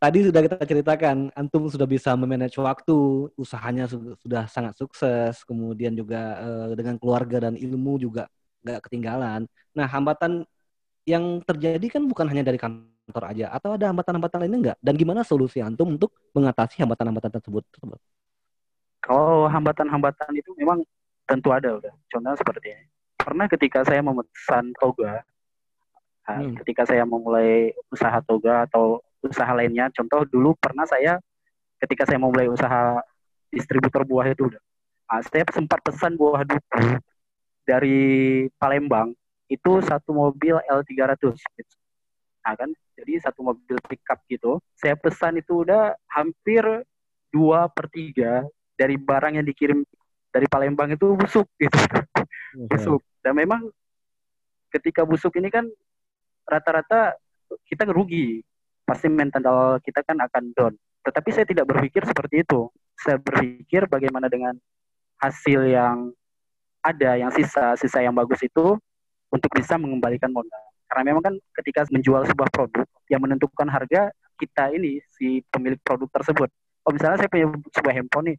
[0.00, 3.84] Tadi sudah kita ceritakan, Antum sudah bisa memanage waktu, usahanya
[4.24, 8.24] sudah sangat sukses, kemudian juga eh, dengan keluarga dan ilmu juga
[8.64, 9.44] nggak ketinggalan.
[9.76, 10.48] Nah, hambatan
[11.04, 14.78] yang terjadi kan bukan hanya dari kantor aja, atau ada hambatan-hambatan lainnya enggak?
[14.80, 17.64] Dan gimana solusi Antum untuk mengatasi hambatan-hambatan tersebut?
[19.00, 20.84] Kalau hambatan-hambatan itu memang
[21.24, 21.94] tentu ada udah.
[22.12, 22.84] Contohnya seperti ini.
[23.20, 25.24] Pernah ketika saya memesan toga,
[26.24, 26.56] nah, hmm.
[26.64, 31.20] ketika saya memulai usaha toga atau usaha lainnya, contoh dulu pernah saya
[31.80, 33.00] ketika saya memulai usaha
[33.52, 34.62] distributor buah itu udah,
[35.08, 37.00] nah, saya sempat pesan buah duku
[37.64, 37.98] dari
[38.56, 39.12] Palembang
[39.50, 41.34] itu satu mobil L300
[42.40, 44.64] Nah kan, jadi satu mobil pickup gitu.
[44.72, 46.64] Saya pesan itu udah hampir
[47.28, 48.48] dua per tiga
[48.80, 49.84] dari barang yang dikirim
[50.32, 51.76] dari Palembang itu busuk gitu.
[52.64, 53.04] Busuk.
[53.20, 53.68] Dan memang
[54.72, 55.68] ketika busuk ini kan
[56.48, 57.20] rata-rata
[57.68, 58.40] kita rugi
[58.88, 60.74] pasti mental kita kan akan down.
[61.04, 62.72] Tetapi saya tidak berpikir seperti itu.
[62.96, 64.56] Saya berpikir bagaimana dengan
[65.20, 66.08] hasil yang
[66.80, 68.80] ada yang sisa sisa yang bagus itu
[69.28, 70.64] untuk bisa mengembalikan modal.
[70.88, 74.10] Karena memang kan ketika menjual sebuah produk yang menentukan harga
[74.40, 76.48] kita ini si pemilik produk tersebut.
[76.88, 78.38] Oh misalnya saya punya sebuah handphone nih,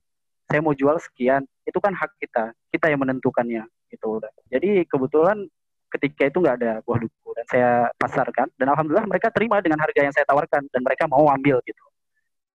[0.52, 4.20] saya mau jual sekian, itu kan hak kita, kita yang menentukannya gitu.
[4.52, 5.47] Jadi kebetulan
[5.91, 9.99] ketika itu nggak ada buah duku dan saya pasarkan dan alhamdulillah mereka terima dengan harga
[9.99, 11.84] yang saya tawarkan dan mereka mau ambil gitu.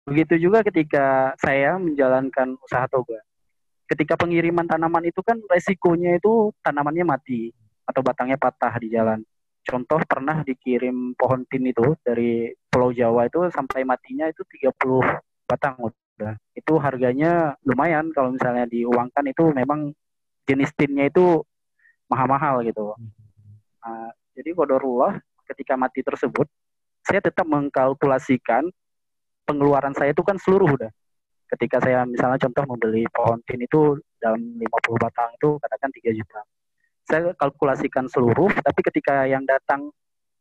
[0.06, 3.18] Begitu juga ketika saya menjalankan usaha toga.
[3.84, 7.52] Ketika pengiriman tanaman itu kan resikonya itu tanamannya mati
[7.84, 9.20] atau batangnya patah di jalan.
[9.64, 14.76] Contoh pernah dikirim pohon tin itu dari Pulau Jawa itu sampai matinya itu 30
[15.48, 15.88] batang
[16.20, 16.34] udah.
[16.54, 19.90] Itu harganya lumayan kalau misalnya diuangkan itu memang
[20.44, 21.42] jenis tinnya itu
[22.06, 22.94] mahal-mahal gitu.
[23.84, 25.18] Nah, jadi kodorullah
[25.50, 26.48] ketika mati tersebut,
[27.04, 28.68] saya tetap mengkalkulasikan
[29.44, 30.92] pengeluaran saya itu kan seluruh udah.
[31.44, 36.40] Ketika saya misalnya contoh membeli pohon tin itu dalam 50 batang itu katakan 3 juta
[37.04, 39.92] saya kalkulasikan seluruh, tapi ketika yang datang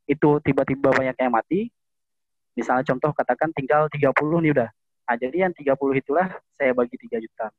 [0.07, 1.67] itu tiba-tiba banyak yang mati,
[2.55, 4.69] misalnya contoh katakan tinggal 30 nih udah.
[5.03, 7.51] Nah, jadi yang 30 itulah saya bagi 3 juta.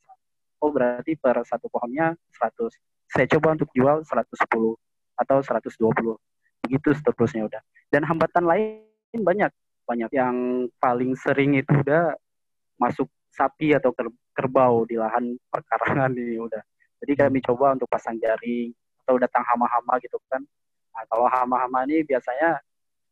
[0.64, 2.72] Oh, berarti per satu pohonnya 100.
[3.12, 4.76] Saya coba untuk jual 110
[5.20, 6.16] atau 120.
[6.64, 7.62] Begitu seterusnya udah.
[7.92, 9.52] Dan hambatan lain banyak.
[9.84, 12.16] Banyak yang paling sering itu udah
[12.80, 13.92] masuk sapi atau
[14.32, 16.62] kerbau di lahan perkarangan ini udah.
[17.04, 18.72] Jadi kami coba untuk pasang jaring,
[19.04, 20.40] atau datang hama-hama gitu kan.
[20.96, 22.56] Nah, kalau hama-hama ini biasanya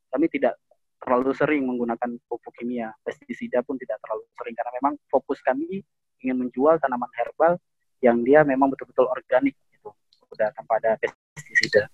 [0.08, 0.56] kami tidak
[1.02, 5.82] terlalu sering menggunakan pupuk kimia, pestisida pun tidak terlalu sering karena memang fokus kami
[6.22, 7.58] ingin menjual tanaman herbal
[7.98, 9.90] yang dia memang betul-betul organik gitu,
[10.30, 10.94] udah tanpa ada
[11.34, 11.90] pestisida.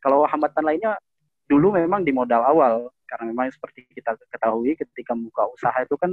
[0.00, 0.96] Kalau hambatan lainnya
[1.44, 6.10] dulu memang di modal awal karena memang seperti kita ketahui ketika membuka usaha itu kan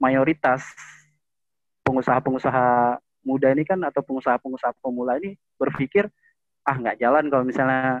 [0.00, 0.64] mayoritas
[1.86, 6.08] pengusaha-pengusaha muda ini kan atau pengusaha-pengusaha pemula ini berpikir
[6.64, 8.00] ah nggak jalan kalau misalnya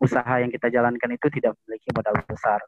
[0.00, 2.60] usaha yang kita jalankan itu tidak memiliki modal besar.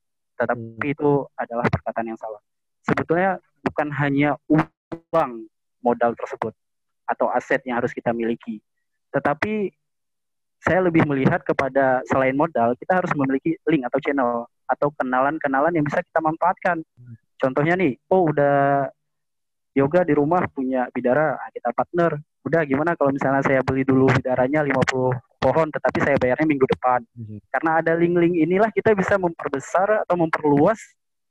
[0.42, 0.94] Tetapi hmm.
[0.98, 2.42] itu adalah perkataan yang salah.
[2.82, 5.46] Sebetulnya bukan hanya uang
[5.78, 6.50] modal tersebut
[7.06, 8.58] atau aset yang harus kita miliki.
[9.14, 9.70] Tetapi
[10.62, 14.30] saya lebih melihat kepada selain modal, kita harus memiliki link atau channel
[14.66, 16.82] atau kenalan-kenalan yang bisa kita manfaatkan.
[16.82, 17.14] Hmm.
[17.38, 18.86] Contohnya nih, oh udah
[19.74, 22.18] yoga di rumah punya bidara, nah, kita partner.
[22.42, 27.02] Udah gimana kalau misalnya saya beli dulu bidaranya 50 pohon tetapi saya bayarnya minggu depan.
[27.18, 27.42] Hmm.
[27.50, 30.78] Karena ada link-link inilah kita bisa memperbesar atau memperluas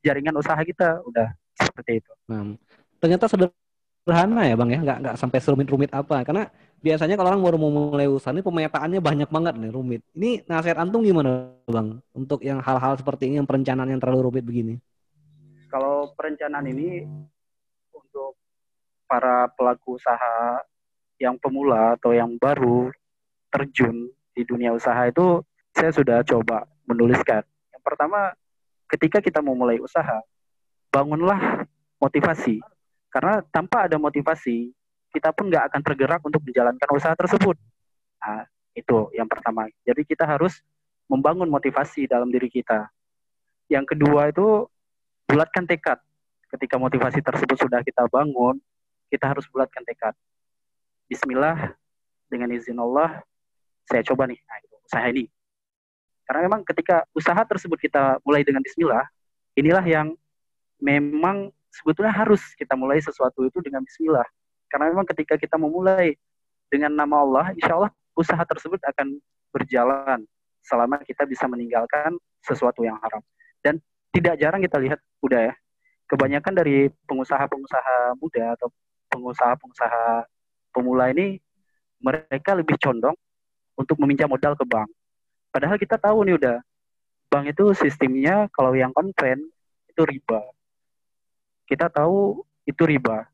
[0.04, 1.00] jaringan usaha kita.
[1.08, 2.12] Udah seperti itu.
[2.28, 2.60] Nah,
[3.00, 6.28] ternyata sederhana ya bang ya, nggak nggak sampai serumit-rumit apa.
[6.28, 6.52] Karena
[6.84, 10.02] biasanya kalau orang baru mau mulai usaha ini pemetaannya banyak banget nih rumit.
[10.12, 14.44] Ini nasihat antum gimana bang untuk yang hal-hal seperti ini, yang perencanaan yang terlalu rumit
[14.44, 14.76] begini?
[15.72, 17.08] Kalau perencanaan ini
[17.96, 18.36] untuk
[19.08, 20.60] para pelaku usaha
[21.22, 22.90] yang pemula atau yang baru
[23.52, 25.44] terjun di dunia usaha itu
[25.76, 27.44] saya sudah coba menuliskan.
[27.72, 28.32] Yang pertama,
[28.88, 30.24] ketika kita mau mulai usaha,
[30.92, 31.68] bangunlah
[32.00, 32.60] motivasi.
[33.12, 34.72] Karena tanpa ada motivasi,
[35.12, 37.60] kita pun nggak akan tergerak untuk menjalankan usaha tersebut.
[38.24, 39.68] Nah, itu yang pertama.
[39.84, 40.64] Jadi kita harus
[41.12, 42.88] membangun motivasi dalam diri kita.
[43.68, 44.68] Yang kedua itu
[45.28, 46.00] bulatkan tekad.
[46.52, 48.60] Ketika motivasi tersebut sudah kita bangun,
[49.12, 50.16] kita harus bulatkan tekad.
[51.08, 51.76] Bismillah,
[52.32, 53.24] dengan izin Allah,
[53.92, 55.26] saya coba nih nah, itu, usaha ini.
[56.24, 59.04] Karena memang ketika usaha tersebut kita mulai dengan Bismillah,
[59.60, 60.16] inilah yang
[60.80, 64.24] memang sebetulnya harus kita mulai sesuatu itu dengan Bismillah.
[64.72, 66.16] Karena memang ketika kita memulai
[66.72, 69.20] dengan nama Allah, insya Allah usaha tersebut akan
[69.52, 70.24] berjalan
[70.64, 72.16] selama kita bisa meninggalkan
[72.48, 73.20] sesuatu yang haram.
[73.60, 73.84] Dan
[74.16, 75.54] tidak jarang kita lihat, udah ya,
[76.08, 78.72] kebanyakan dari pengusaha-pengusaha muda atau
[79.12, 80.28] pengusaha-pengusaha
[80.72, 81.40] pemula ini
[82.00, 83.16] mereka lebih condong
[83.76, 84.90] untuk meminjam modal ke bank.
[85.52, 86.58] Padahal kita tahu nih udah,
[87.28, 89.48] bank itu sistemnya kalau yang konven
[89.88, 90.42] itu riba.
[91.68, 93.28] Kita tahu itu riba.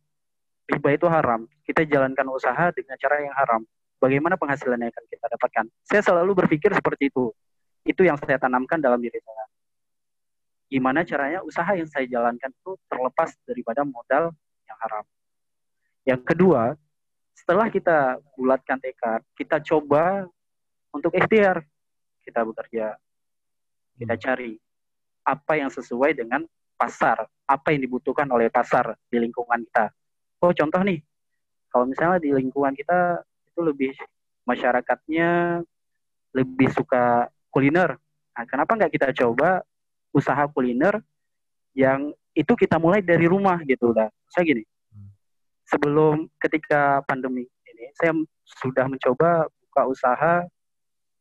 [0.68, 1.48] Riba itu haram.
[1.64, 3.62] Kita jalankan usaha dengan cara yang haram.
[3.98, 5.66] Bagaimana penghasilan yang akan kita dapatkan?
[5.82, 7.34] Saya selalu berpikir seperti itu.
[7.82, 9.46] Itu yang saya tanamkan dalam diri saya.
[10.68, 14.36] Gimana caranya usaha yang saya jalankan itu terlepas daripada modal
[14.68, 15.06] yang haram.
[16.04, 16.76] Yang kedua,
[17.38, 20.26] setelah kita bulatkan tekad, kita coba
[20.90, 21.62] untuk ikhtiar.
[22.26, 22.92] Kita bekerja,
[23.96, 24.24] kita hmm.
[24.28, 24.52] cari
[25.24, 26.44] apa yang sesuai dengan
[26.76, 29.96] pasar, apa yang dibutuhkan oleh pasar di lingkungan kita.
[30.44, 31.00] Oh, contoh nih,
[31.72, 33.96] kalau misalnya di lingkungan kita itu lebih
[34.44, 35.64] masyarakatnya
[36.36, 37.96] lebih suka kuliner.
[38.36, 39.64] Nah, kenapa nggak kita coba
[40.12, 41.00] usaha kuliner
[41.72, 44.12] yang itu kita mulai dari rumah gitu udah.
[44.28, 44.68] Saya gini,
[45.68, 48.16] sebelum ketika pandemi ini saya
[48.64, 50.34] sudah mencoba buka usaha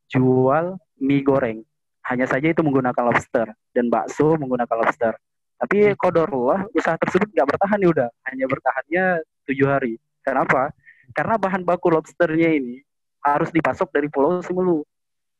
[0.07, 1.67] jual mie goreng
[2.07, 5.19] hanya saja itu menggunakan lobster dan bakso menggunakan lobster.
[5.59, 9.05] Tapi kodorullah usaha tersebut nggak bertahan nih udah, hanya bertahannya
[9.51, 9.95] tujuh hari.
[10.23, 10.71] Kenapa?
[11.11, 12.79] Karena bahan baku lobsternya ini
[13.27, 14.87] harus dipasok dari Pulau Simelu.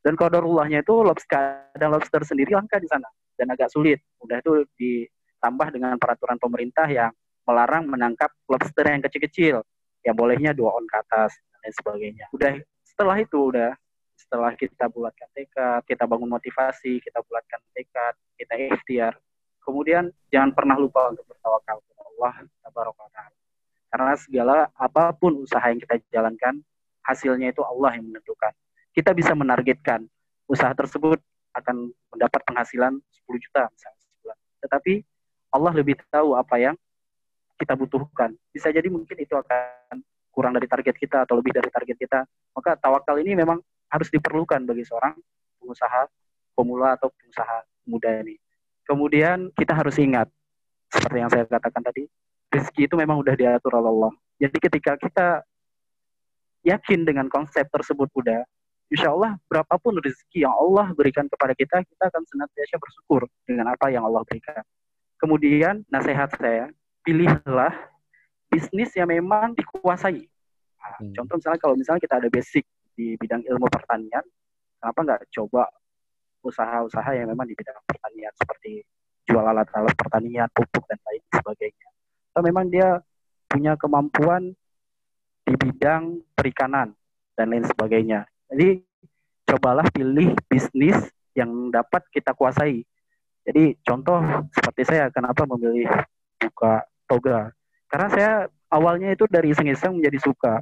[0.03, 3.07] Dan kodorullahnya itu lobster dan lobster sendiri langka di sana
[3.39, 4.03] dan agak sulit.
[4.19, 7.11] Udah itu ditambah dengan peraturan pemerintah yang
[7.47, 9.63] melarang menangkap lobster yang kecil-kecil,
[10.03, 12.25] yang bolehnya dua on ke atas dan lain sebagainya.
[12.35, 13.71] Udah setelah itu udah
[14.17, 19.13] setelah kita bulatkan tekad, kita bangun motivasi, kita bulatkan tekad, kita ikhtiar.
[19.63, 22.35] Kemudian jangan pernah lupa untuk bertawakal kepada Allah
[23.15, 23.35] taala.
[23.87, 26.59] Karena segala apa pun usaha yang kita jalankan,
[27.07, 28.51] hasilnya itu Allah yang menentukan.
[28.91, 30.03] Kita bisa menargetkan
[30.49, 31.23] usaha tersebut
[31.55, 34.37] akan mendapat penghasilan 10 juta misalnya sebulan.
[34.63, 34.93] Tetapi
[35.55, 36.75] Allah lebih tahu apa yang
[37.57, 38.37] kita butuhkan.
[38.53, 39.99] Bisa jadi mungkin itu akan
[40.31, 42.23] kurang dari target kita atau lebih dari target kita.
[42.53, 43.57] Maka tawakal ini memang
[43.89, 45.17] harus diperlukan bagi seorang
[45.57, 46.05] pengusaha
[46.53, 48.37] pemula atau pengusaha muda ini.
[48.85, 50.29] Kemudian kita harus ingat,
[50.87, 52.07] seperti yang saya katakan tadi,
[52.53, 54.13] rezeki itu memang udah diatur oleh Allah.
[54.37, 55.27] Jadi ketika kita
[56.63, 58.45] yakin dengan konsep tersebut udah,
[58.87, 63.91] insya Allah berapapun rezeki yang Allah berikan kepada kita, kita akan senantiasa bersyukur dengan apa
[63.91, 64.63] yang Allah berikan.
[65.17, 66.69] Kemudian nasihat saya,
[67.07, 67.71] pilihlah
[68.51, 70.27] bisnis yang memang dikuasai.
[70.27, 71.15] Nah, hmm.
[71.15, 72.67] Contoh misalnya kalau misalnya kita ada basic
[72.99, 74.23] di bidang ilmu pertanian,
[74.83, 75.71] kenapa nggak coba
[76.43, 78.83] usaha-usaha yang memang di bidang pertanian seperti
[79.23, 81.87] jual alat-alat pertanian, pupuk dan lain sebagainya.
[82.35, 82.99] Atau memang dia
[83.47, 84.51] punya kemampuan
[85.47, 86.91] di bidang perikanan
[87.39, 88.27] dan lain sebagainya.
[88.51, 88.83] Jadi
[89.47, 92.83] cobalah pilih bisnis yang dapat kita kuasai.
[93.47, 94.19] Jadi contoh
[94.51, 95.87] seperti saya kenapa memilih
[96.35, 97.49] buka toga.
[97.87, 98.31] Karena saya
[98.67, 100.61] awalnya itu dari iseng-iseng menjadi suka.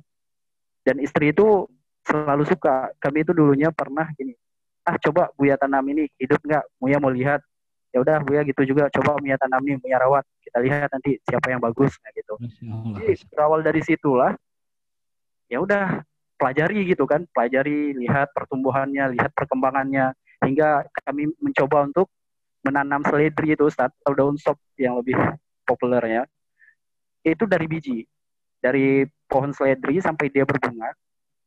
[0.85, 1.65] Dan istri itu
[2.05, 2.93] selalu suka.
[3.01, 4.37] Kami itu dulunya pernah gini,
[4.85, 6.63] ah coba Buya tanam ini hidup nggak?
[6.77, 7.41] Buya mau lihat.
[7.89, 10.23] Ya udah Buya gitu juga coba Buya tanam ini, Buya rawat.
[10.45, 12.37] Kita lihat nanti siapa yang bagus nah gitu.
[13.01, 14.37] Jadi berawal dari situlah
[15.49, 16.01] ya udah
[16.37, 22.11] pelajari gitu kan, pelajari lihat pertumbuhannya, lihat perkembangannya hingga kami mencoba untuk
[22.65, 25.15] menanam seledri itu atau daun sop yang lebih
[25.65, 26.25] populernya
[27.34, 28.05] itu dari biji
[28.61, 30.93] dari pohon seledri sampai dia berbunga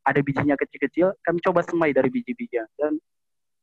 [0.09, 2.97] ada bijinya kecil-kecil, kami coba semai dari biji-bijian dan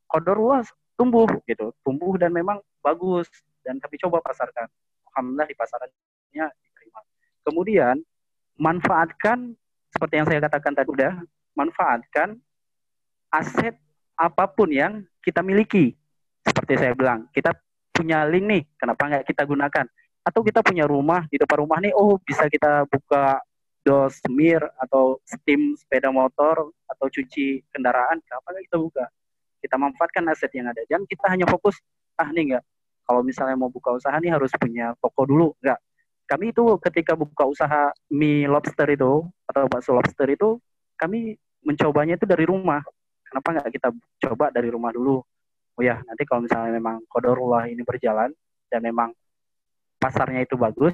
[0.05, 3.25] kodor luas tumbuh gitu, tumbuh dan memang bagus
[3.65, 4.69] dan kami coba pasarkan.
[5.11, 7.01] Alhamdulillah di pasarannya diterima.
[7.41, 7.95] Kemudian
[8.61, 9.57] manfaatkan
[9.89, 11.13] seperti yang saya katakan tadi udah,
[11.57, 12.37] manfaatkan
[13.33, 13.75] aset
[14.15, 15.97] apa pun yang kita miliki.
[16.45, 17.57] Seperti saya bilang, kita
[17.89, 19.85] punya link nih, kenapa nggak kita gunakan?
[20.25, 23.39] Atau kita punya rumah di depan rumah nih, oh bisa kita buka
[23.85, 29.05] dos mir atau steam sepeda motor atau cuci kendaraan kenapa kita buka?
[29.61, 30.81] Kita manfaatkan aset yang ada.
[30.89, 31.77] Jangan kita hanya fokus
[32.17, 32.63] ah nih enggak
[33.05, 35.53] kalau misalnya mau buka usaha nih harus punya toko dulu.
[35.61, 35.77] Enggak
[36.25, 40.57] kami itu ketika buka usaha mie lobster itu atau bakso lobster itu
[40.97, 42.81] kami mencobanya itu dari rumah.
[43.29, 43.89] Kenapa nggak kita
[44.25, 45.21] coba dari rumah dulu?
[45.75, 48.33] Oh ya nanti kalau misalnya memang kodorullah ini berjalan
[48.71, 49.13] dan memang
[50.05, 50.93] pasarnya itu bagus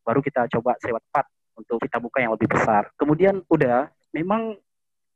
[0.00, 1.28] baru kita coba sewa tempat
[1.60, 2.88] untuk kita buka yang lebih besar.
[2.94, 4.54] Kemudian udah, memang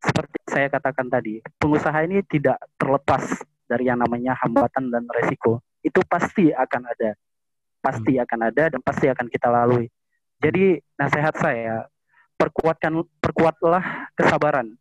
[0.03, 3.23] seperti saya katakan tadi, pengusaha ini tidak terlepas
[3.71, 5.63] dari yang namanya hambatan dan resiko.
[5.81, 7.15] Itu pasti akan ada.
[7.81, 8.25] Pasti hmm.
[8.27, 9.87] akan ada dan pasti akan kita lalui.
[10.43, 11.87] Jadi nasihat saya,
[12.35, 14.75] perkuatkan perkuatlah kesabaran.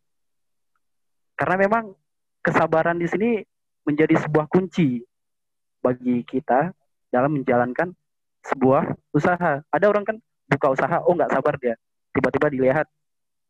[1.38, 1.94] Karena memang
[2.42, 3.30] kesabaran di sini
[3.84, 5.00] menjadi sebuah kunci
[5.80, 6.72] bagi kita
[7.12, 7.92] dalam menjalankan
[8.46, 9.60] sebuah usaha.
[9.68, 10.16] Ada orang kan
[10.48, 11.74] buka usaha oh nggak sabar dia.
[12.10, 12.86] Tiba-tiba dilihat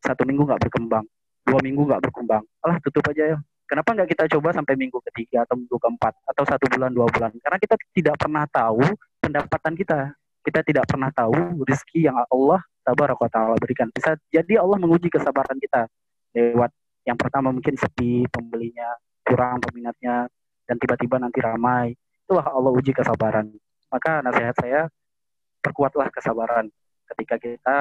[0.01, 1.07] satu minggu nggak berkembang
[1.51, 2.45] dua minggu nggak berkembang.
[2.63, 3.39] Alah tutup aja ya.
[3.67, 7.31] Kenapa nggak kita coba sampai minggu ketiga atau minggu keempat atau satu bulan dua bulan?
[7.39, 8.83] Karena kita tidak pernah tahu
[9.23, 10.01] pendapatan kita.
[10.41, 13.87] Kita tidak pernah tahu rezeki yang Allah sabar taala berikan.
[13.95, 15.87] Bisa jadi Allah menguji kesabaran kita
[16.35, 16.71] lewat
[17.07, 20.27] yang pertama mungkin sepi pembelinya kurang peminatnya
[20.67, 21.95] dan tiba-tiba nanti ramai.
[22.27, 23.55] Itulah Allah uji kesabaran
[23.91, 24.81] maka nasihat saya
[25.61, 26.71] perkuatlah kesabaran
[27.13, 27.77] ketika kita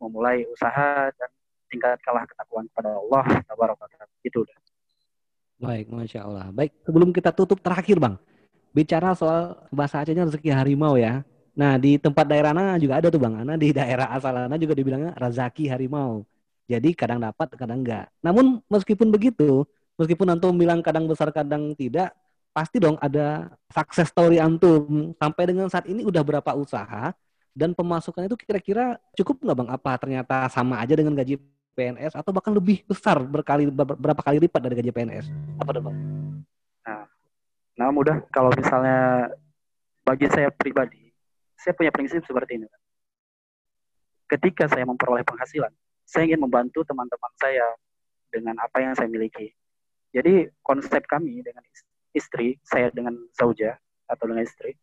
[0.00, 1.30] memulai usaha dan
[1.68, 3.24] tingkatkanlah ketakwaan kepada Allah
[4.24, 4.58] itu udah.
[5.58, 6.48] Baik, masya Allah.
[6.54, 8.14] Baik, sebelum kita tutup terakhir bang,
[8.72, 11.26] bicara soal bahasa Acehnya rezeki harimau ya.
[11.58, 14.78] Nah di tempat daerah Ana juga ada tuh bang, Ana di daerah asal Ana juga
[14.78, 16.22] dibilangnya rezeki harimau.
[16.68, 18.06] Jadi kadang dapat, kadang enggak.
[18.22, 19.64] Namun meskipun begitu,
[19.98, 22.14] meskipun antum bilang kadang besar, kadang tidak,
[22.58, 27.14] pasti dong ada sukses story antum sampai dengan saat ini udah berapa usaha
[27.54, 29.68] dan pemasukan itu kira-kira cukup nggak bang?
[29.70, 31.38] Apa ternyata sama aja dengan gaji
[31.78, 35.26] PNS atau bahkan lebih besar berkali berapa kali lipat dari gaji PNS?
[35.62, 35.96] Apa tuh bang?
[36.82, 37.06] Nah,
[37.78, 39.30] Nah, mudah kalau misalnya
[40.02, 41.14] bagi saya pribadi,
[41.54, 42.66] saya punya prinsip seperti ini.
[44.26, 45.70] Ketika saya memperoleh penghasilan,
[46.02, 47.70] saya ingin membantu teman-teman saya
[48.34, 49.54] dengan apa yang saya miliki.
[50.10, 51.62] Jadi konsep kami dengan
[52.12, 53.76] istri, saya dengan Sauja
[54.08, 54.76] atau dengan istri,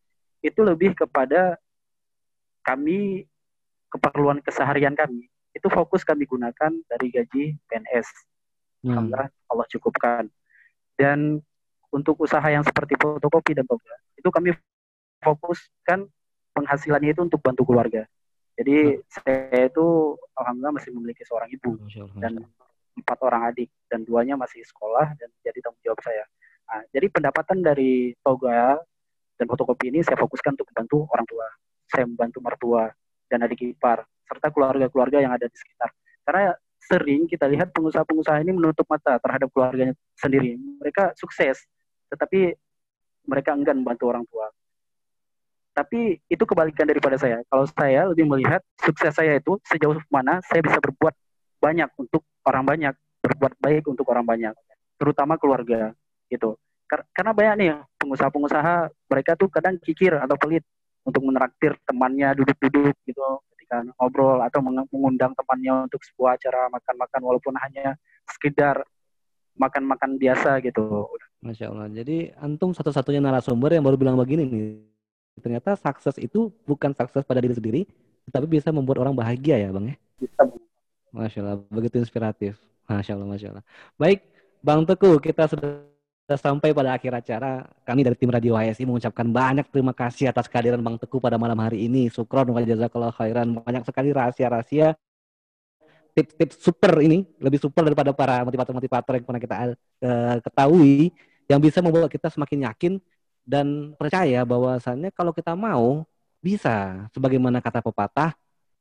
[0.45, 1.57] itu lebih kepada
[2.65, 3.25] kami
[3.89, 8.07] keperluan keseharian kami itu fokus kami gunakan dari gaji PNS.
[8.83, 8.91] Hmm.
[8.91, 10.23] Alhamdulillah Allah cukupkan.
[10.99, 11.39] Dan
[11.89, 14.51] untuk usaha yang seperti fotokopi dan toga itu kami
[15.23, 16.11] fokuskan
[16.51, 18.03] penghasilannya itu untuk bantu keluarga.
[18.59, 19.01] Jadi hmm.
[19.07, 21.79] saya itu alhamdulillah masih memiliki seorang ibu
[22.19, 22.43] dan
[22.95, 26.23] empat orang adik dan duanya masih sekolah dan jadi tanggung jawab saya.
[26.65, 28.81] Nah, jadi pendapatan dari toga
[29.37, 31.47] dan fotokopi ini saya fokuskan untuk membantu orang tua.
[31.85, 32.89] Saya membantu mertua
[33.29, 35.93] dan adik ipar serta keluarga-keluarga yang ada di sekitar.
[36.25, 40.57] Karena sering kita lihat pengusaha-pengusaha ini menutup mata terhadap keluarganya sendiri.
[40.57, 41.61] Mereka sukses,
[42.09, 42.53] tetapi
[43.25, 44.49] mereka enggan membantu orang tua.
[45.75, 47.43] Tapi itu kebalikan daripada saya.
[47.51, 51.13] Kalau saya lebih melihat sukses saya itu sejauh mana saya bisa berbuat
[51.59, 54.53] banyak untuk orang banyak, berbuat baik untuk orang banyak,
[54.95, 55.91] terutama keluarga
[56.29, 56.57] gitu.
[56.85, 60.61] Karena banyak nih pengusaha-pengusaha mereka tuh kadang kikir atau pelit
[61.05, 63.21] untuk menraktir temannya duduk-duduk gitu
[63.53, 64.61] ketika ngobrol atau
[64.93, 67.97] mengundang temannya untuk sebuah acara makan-makan walaupun hanya
[68.29, 68.85] sekedar
[69.57, 71.09] makan-makan biasa gitu.
[71.41, 71.89] Masya Allah.
[71.89, 74.63] Jadi antum satu-satunya narasumber yang baru bilang begini nih.
[75.41, 77.81] Ternyata sukses itu bukan sukses pada diri sendiri,
[78.31, 79.95] tapi bisa membuat orang bahagia ya bang ya.
[80.21, 80.41] Bisa.
[81.11, 81.57] Masya Allah.
[81.67, 82.55] Begitu inspiratif.
[82.85, 83.65] Masya Allah, Masya Allah.
[83.97, 84.21] Baik,
[84.61, 85.81] Bang Teguh, kita sudah
[86.25, 87.69] sudah sampai pada akhir acara.
[87.85, 91.57] Kami dari tim Radio HSI mengucapkan banyak terima kasih atas kehadiran Bang Teguh pada malam
[91.61, 92.09] hari ini.
[92.09, 93.53] Sukron wa jazakallah khairan.
[93.61, 94.97] Banyak sekali rahasia-rahasia
[96.15, 101.11] tips-tips super ini lebih super daripada para motivator-motivator yang pernah kita uh, ketahui
[101.45, 102.93] yang bisa membawa kita semakin yakin
[103.43, 106.07] dan percaya bahwasannya kalau kita mau
[106.39, 108.31] bisa sebagaimana kata pepatah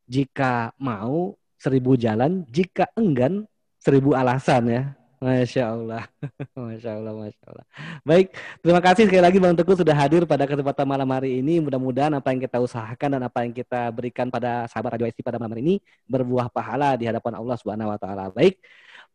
[0.07, 3.45] jika mau seribu jalan jika enggan
[3.83, 4.83] seribu alasan ya
[5.25, 6.05] Masya Allah.
[6.69, 7.65] Masya Allah, Masya Allah.
[8.05, 11.65] Baik, terima kasih sekali lagi Bang Teguh sudah hadir pada kesempatan malam hari ini.
[11.65, 15.41] Mudah-mudahan apa yang kita usahakan dan apa yang kita berikan pada sahabat Radio IC pada
[15.41, 18.25] malam hari ini berbuah pahala di hadapan Allah Subhanahu Wa Taala.
[18.37, 18.61] Baik,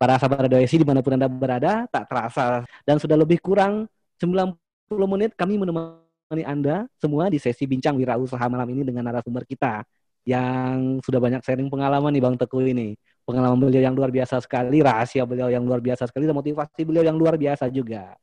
[0.01, 3.86] para sahabat Radio IC di mana pun Anda berada, tak terasa dan sudah lebih kurang
[4.18, 4.57] 90
[5.14, 9.86] menit kami menemani Anda semua di sesi bincang wirausaha malam ini dengan narasumber kita
[10.26, 12.97] yang sudah banyak sharing pengalaman nih Bang Teguh ini
[13.30, 17.06] pengalaman beliau yang luar biasa sekali, rahasia beliau yang luar biasa sekali, dan motivasi beliau
[17.06, 18.18] yang luar biasa juga.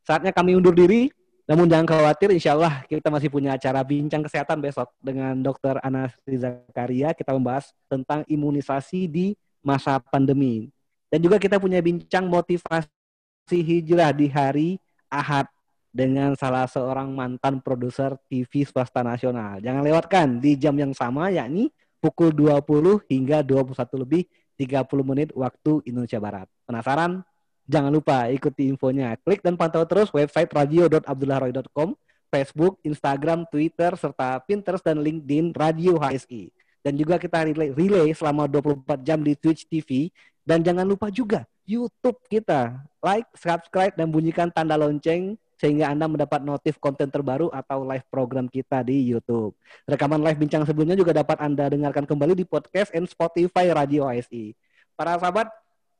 [0.00, 1.12] Saatnya kami undur diri,
[1.44, 5.76] namun jangan khawatir, insya Allah kita masih punya acara bincang kesehatan besok dengan Dr.
[5.84, 7.12] Anas Zakaria.
[7.12, 10.72] Kita membahas tentang imunisasi di masa pandemi.
[11.12, 12.88] Dan juga kita punya bincang motivasi
[13.50, 14.68] hijrah di hari
[15.06, 15.46] Ahad
[15.94, 19.62] dengan salah seorang mantan produser TV swasta nasional.
[19.62, 21.70] Jangan lewatkan di jam yang sama, yakni
[22.02, 24.22] pukul 20 hingga 21 lebih
[24.56, 26.48] 30 menit waktu Indonesia Barat.
[26.64, 27.22] Penasaran?
[27.66, 29.14] Jangan lupa ikuti infonya.
[29.22, 31.98] Klik dan pantau terus website radio.abdullahroy.com,
[32.30, 36.50] Facebook, Instagram, Twitter, serta Pinterest dan LinkedIn Radio HSI.
[36.80, 40.14] Dan juga kita relay, relay selama 24 jam di Twitch TV.
[40.46, 42.78] Dan jangan lupa juga YouTube kita.
[43.02, 48.46] Like, subscribe, dan bunyikan tanda lonceng sehingga Anda mendapat notif konten terbaru atau live program
[48.46, 49.56] kita di YouTube.
[49.88, 54.52] Rekaman live bincang sebelumnya juga dapat Anda dengarkan kembali di podcast and Spotify Radio ASI.
[54.96, 55.48] Para sahabat,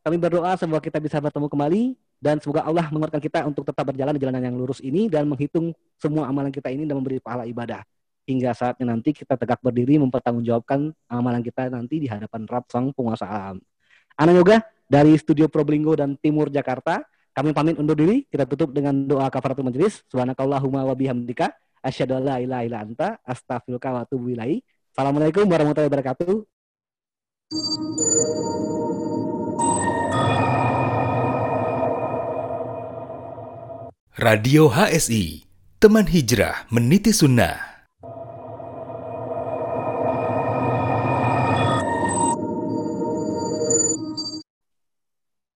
[0.04, 1.82] kami berdoa semoga kita bisa bertemu kembali
[2.16, 5.74] dan semoga Allah menguatkan kita untuk tetap berjalan di jalanan yang lurus ini dan menghitung
[6.00, 7.82] semua amalan kita ini dan memberi pahala ibadah.
[8.26, 13.26] Hingga saatnya nanti kita tegak berdiri mempertanggungjawabkan amalan kita nanti di hadapan Rab Sang Penguasa
[13.26, 13.62] Alam.
[14.18, 17.02] Ana Yoga dari Studio Probolinggo dan Timur Jakarta.
[17.36, 18.24] Kami pamit undur diri.
[18.24, 20.00] Kita tutup dengan doa kafaratul majelis.
[20.08, 21.52] Subhanakallahumma wa bihamdika
[21.84, 24.64] asyhadu an la ilaha illa anta astaghfiruka wa atubu ilaik.
[24.96, 26.32] Assalamualaikum warahmatullahi wabarakatuh.
[34.16, 35.44] Radio HSI,
[35.76, 37.75] teman hijrah meniti sunnah.